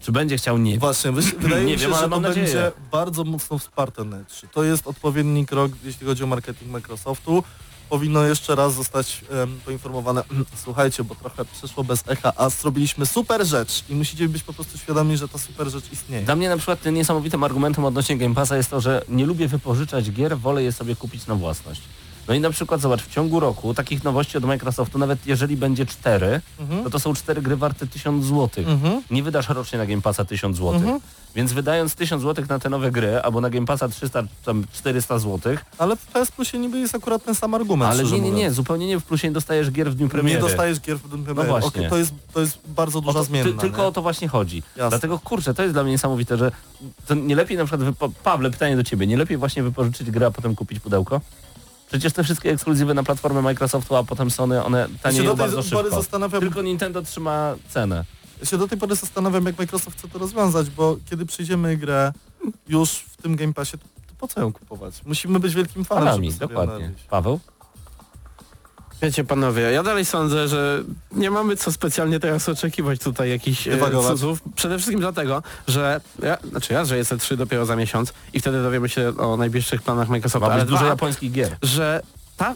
[0.00, 0.78] czy będzie chciał, nie.
[0.78, 2.46] Właśnie, wyś- wydaje Nie mi się, wiem, ale że to nadzieję.
[2.46, 4.46] będzie bardzo mocno wsparte na E3.
[4.52, 7.44] To jest odpowiedni krok, jeśli chodzi o marketing Microsoftu.
[7.90, 9.24] Powinno jeszcze raz zostać
[9.64, 10.22] poinformowane,
[10.56, 14.78] słuchajcie, bo trochę przyszło bez echa, a zrobiliśmy super rzecz i musicie być po prostu
[14.78, 16.24] świadomi, że ta super rzecz istnieje.
[16.24, 19.48] Dla mnie na przykład tym niesamowitym argumentem odnośnie Game Passa jest to, że nie lubię
[19.48, 21.80] wypożyczać gier, wolę je sobie kupić na własność.
[22.30, 25.86] No i na przykład zobacz, w ciągu roku takich nowości od Microsoftu, nawet jeżeli będzie
[25.86, 26.84] cztery, Mhm.
[26.84, 28.64] no to są cztery gry warte 1000 zł.
[28.66, 29.02] Mhm.
[29.10, 30.74] Nie wydasz rocznie na Game Passa 1000 zł.
[30.74, 31.00] Mhm.
[31.34, 35.18] Więc wydając 1000 zł na te nowe gry, albo na Game Passa 300, tam 400
[35.18, 38.50] zł, Ale w PS Plusie niby jest akurat ten sam argument, ale nie, nie, nie,
[38.50, 40.36] zupełnie nie, w plusie nie dostajesz gier w dniu premiery.
[40.42, 41.48] Nie dostajesz gier w dniu premiery.
[41.48, 41.68] właśnie.
[41.68, 43.52] Okej, to, jest, to jest bardzo duża to, zmienna.
[43.52, 44.62] ty, tylko o to właśnie chodzi.
[44.76, 44.90] Jasne.
[44.90, 46.52] Dlatego kurczę, to jest dla mnie niesamowite, że
[47.06, 47.88] to nie lepiej na przykład.
[48.24, 51.20] Pawle, pytanie do ciebie, nie lepiej właśnie wypożyczyć grę, a potem kupić pudełko?
[51.90, 55.76] Przecież te wszystkie ekskluzywy na platformę Microsoftu, a potem Sony, one tanieją bardzo szybko.
[56.40, 58.04] Tylko Nintendo trzyma cenę.
[58.40, 62.12] Ja się do tej pory zastanawiam, jak Microsoft chce to rozwiązać, bo kiedy przyjdziemy grę
[62.68, 64.94] już w tym Game Passie, to, to po co ją kupować?
[65.06, 66.92] Musimy być wielkim fanem, sobie dokładnie.
[67.10, 67.40] Paweł?
[69.02, 70.82] Wiecie panowie, ja dalej sądzę, że
[71.12, 74.18] nie mamy co specjalnie teraz oczekiwać tutaj jakichś e, Dywagować.
[74.18, 74.40] cudów.
[74.54, 78.62] Przede wszystkim dlatego, że ja, znaczy ja, że jest E3 dopiero za miesiąc i wtedy
[78.62, 81.56] dowiemy się o najbliższych planach Microsoftu, Ma ale dużo japońskich gier.
[81.62, 82.02] że
[82.36, 82.54] ta,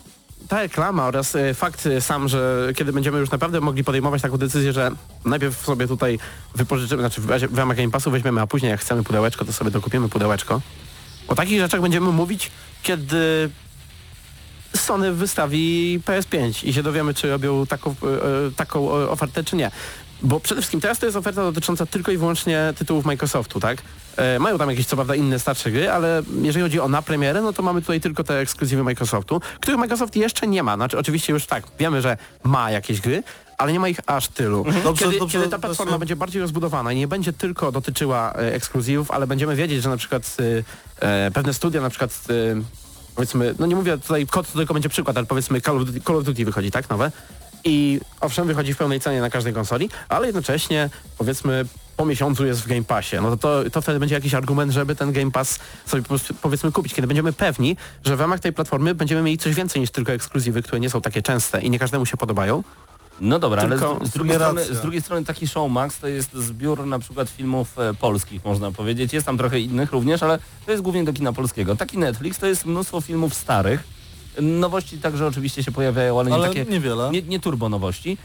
[0.49, 4.73] ta reklama oraz e, fakt sam, że kiedy będziemy już naprawdę mogli podejmować taką decyzję,
[4.73, 4.91] że
[5.25, 6.19] najpierw sobie tutaj
[6.55, 9.53] wypożyczymy, znaczy w, razie- w ramach Game Passu weźmiemy, a później jak chcemy pudełeczko, to
[9.53, 10.61] sobie dokupimy pudełeczko.
[11.29, 12.51] O takich rzeczach będziemy mówić,
[12.83, 13.51] kiedy
[14.77, 19.57] Sony wystawi PS5 i się dowiemy, czy robią taką, e, e, taką e, ofertę, czy
[19.57, 19.71] nie.
[20.23, 23.83] Bo przede wszystkim teraz to jest oferta dotycząca tylko i wyłącznie tytułów Microsoftu, tak?
[24.17, 27.43] E, mają tam jakieś co prawda inne starsze gry, ale jeżeli chodzi o na premierę,
[27.43, 30.77] no to mamy tutaj tylko te ekskluzywy Microsoftu, których Microsoft jeszcze nie ma.
[30.77, 33.23] Znaczy oczywiście już tak, wiemy, że ma jakieś gry,
[33.59, 34.65] ale nie ma ich aż tylu.
[34.85, 38.33] Dobrze, kiedy, dobrze, kiedy ta platforma właśnie- będzie bardziej rozbudowana i nie będzie tylko dotyczyła
[38.33, 40.37] e, ekskluzywów, ale będziemy wiedzieć, że na przykład
[41.01, 42.25] e, pewne studia, na przykład
[43.15, 46.01] powiedzmy, no nie mówię tutaj kod, to tylko będzie przykład, ale powiedzmy Call of Duty,
[46.01, 47.13] Call of Duty wychodzi, tak, nowe.
[47.65, 51.65] I owszem, wychodzi w pełnej cenie na każdej konsoli, ale jednocześnie powiedzmy
[51.97, 53.17] po miesiącu jest w Game Passie.
[53.23, 56.03] No to, to, to wtedy będzie jakiś argument, żeby ten Game Pass sobie
[56.43, 59.91] powiedzmy kupić, kiedy będziemy pewni, że w ramach tej platformy będziemy mieli coś więcej niż
[59.91, 62.63] tylko ekskluzywy, które nie są takie częste i nie każdemu się podobają.
[63.21, 66.09] No dobra, Tylko ale z, z, drugiej strony, z drugiej strony taki show Max to
[66.09, 69.13] jest zbiór na przykład filmów e, polskich, można powiedzieć.
[69.13, 71.77] Jest tam trochę innych również, ale to jest głównie do kina polskiego.
[71.77, 73.85] Taki Netflix to jest mnóstwo filmów starych.
[74.41, 77.11] Nowości także oczywiście się pojawiają, ale, Ale nie takie niewiele.
[77.11, 78.19] nie, nie turbo nowości.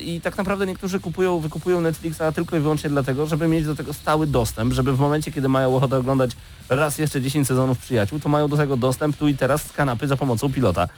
[0.00, 3.92] I tak naprawdę niektórzy kupują, wykupują Netflixa tylko i wyłącznie dlatego, żeby mieć do tego
[3.92, 6.30] stały dostęp, żeby w momencie, kiedy mają ochotę oglądać
[6.68, 10.08] raz jeszcze 10 sezonów przyjaciół, to mają do tego dostęp tu i teraz z kanapy
[10.08, 10.88] za pomocą pilota.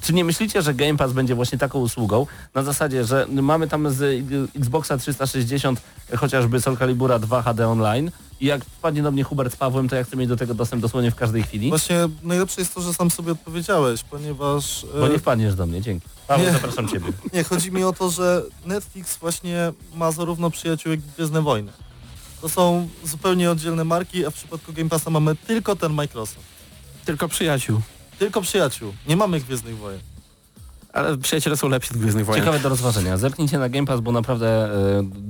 [0.00, 3.90] Czy nie myślicie, że Game Pass będzie właśnie taką usługą na zasadzie, że mamy tam
[3.90, 4.24] z
[4.56, 5.80] Xboxa 360
[6.16, 9.96] chociażby Soul Calibura 2 HD Online i jak wpadnie do mnie Hubert z Pawłem, to
[9.96, 11.68] ja chcę mieć do tego dostęp dosłownie w każdej chwili?
[11.68, 14.86] Właśnie najlepsze jest to, że sam sobie odpowiedziałeś, ponieważ...
[15.00, 16.08] Bo nie e, wpadniesz do mnie, dzięki.
[16.28, 16.52] Paweł, Nie.
[16.52, 17.12] zapraszam Ciebie.
[17.32, 21.72] Nie, chodzi mi o to, że Netflix właśnie ma zarówno przyjaciół, jak i Gwiezdne Wojny.
[22.40, 26.46] To są zupełnie oddzielne marki, a w przypadku Game Passa mamy tylko ten Microsoft.
[27.04, 27.80] Tylko przyjaciół.
[28.20, 28.92] Tylko przyjaciół.
[29.08, 30.00] Nie mamy Gwiezdnych Wojen.
[30.92, 32.42] Ale przyjaciele są lepsi od Gwiezdnych Wojen.
[32.42, 33.16] Ciekawe do rozważenia.
[33.16, 34.48] Zerknijcie na Game Pass, bo naprawdę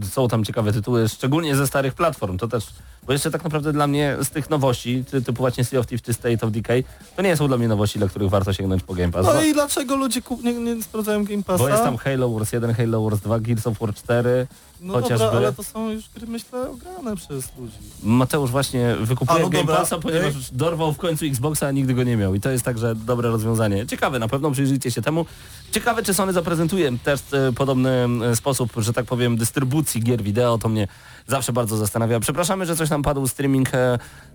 [0.03, 2.39] e, są tam ciekawe tytuły, szczególnie ze starych platform.
[2.39, 2.67] To też,
[3.07, 6.03] bo jeszcze tak naprawdę dla mnie z tych nowości, ty, typu właśnie Sea of Thieves
[6.03, 6.85] czy State of Decay,
[7.17, 9.27] to nie są dla mnie nowości, dla których warto sięgnąć po Game Pass.
[9.27, 11.65] No bo, i dlaczego ludzie kup- nie, nie sprawdzają Game Passa?
[11.65, 14.47] bo jest tam Halo Wars 1, Halo Wars 2, Gears of War 4.
[14.81, 17.77] no chociażby- dobra, ale to są już gry, myślę, ograne przez ludzi.
[18.03, 20.43] Mateusz właśnie wykupuje A, no Game Passa, ponieważ okej.
[20.53, 22.35] dorwał w końcu Xboxa, a nigdy go nie miał.
[22.35, 23.87] I to jest także dobre rozwiązanie.
[23.87, 25.27] Ciekawe, na pewno przyjrzyjcie się temu.
[25.73, 30.59] Ciekawe, czy Sony zaprezentuje też e, podobny e, sposób, że tak powiem, dystrybucji gier wideo,
[30.59, 30.89] to mnie
[31.27, 32.21] zawsze bardzo zastanawia.
[32.21, 33.71] Przepraszamy, że coś nam padł streaming.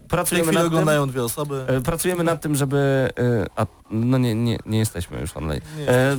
[0.10, 0.68] Pracujemy nad tym.
[0.68, 1.64] oglądają dwie osoby.
[1.68, 3.10] E, Pracujemy nad tym, żeby...
[3.20, 5.62] e, A, no nie, nie, nie jesteśmy już online.
[5.88, 6.18] E,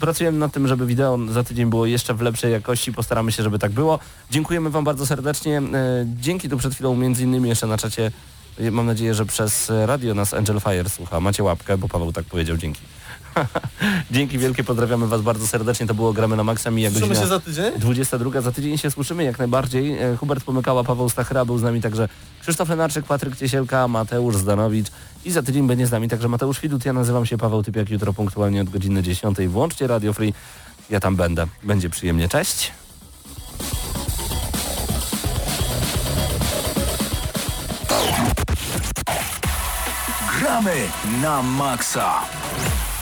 [0.00, 2.92] Pracujemy nad tym, żeby wideo za tydzień było jeszcze w lepszej jakości.
[2.92, 3.98] Postaramy się, żeby tak było.
[4.30, 5.62] Dziękujemy Wam bardzo serdecznie.
[6.20, 8.10] Dzięki tu przed chwilą między innymi jeszcze na czacie.
[8.70, 11.20] Mam nadzieję, że przez radio nas Angel Fire słucha.
[11.20, 12.56] Macie łapkę, bo Paweł tak powiedział.
[12.56, 12.80] Dzięki.
[14.10, 15.86] Dzięki wielkie, pozdrawiamy Was bardzo serdecznie.
[15.86, 16.70] To było Gramy na Maxa.
[16.70, 17.72] Mija Słyszymy godzina się za tydzień?
[17.78, 18.40] 22.
[18.40, 19.96] Za tydzień się słyszymy jak najbardziej.
[20.20, 22.08] Hubert Pomykała, Paweł Stachra był z nami także
[22.44, 24.86] Krzysztof Lenarczyk, Patryk Ciesielka, Mateusz Zdanowicz
[25.24, 26.84] i za tydzień będzie z nami także Mateusz Widut.
[26.84, 29.38] Ja nazywam się Paweł Typiak, jutro punktualnie od godziny 10.
[29.48, 30.34] Włączcie Radio Free.
[30.90, 31.46] Ja tam będę.
[31.62, 32.28] Będzie przyjemnie.
[32.28, 32.72] Cześć.
[40.40, 40.74] Gramy
[41.22, 42.20] na maksa.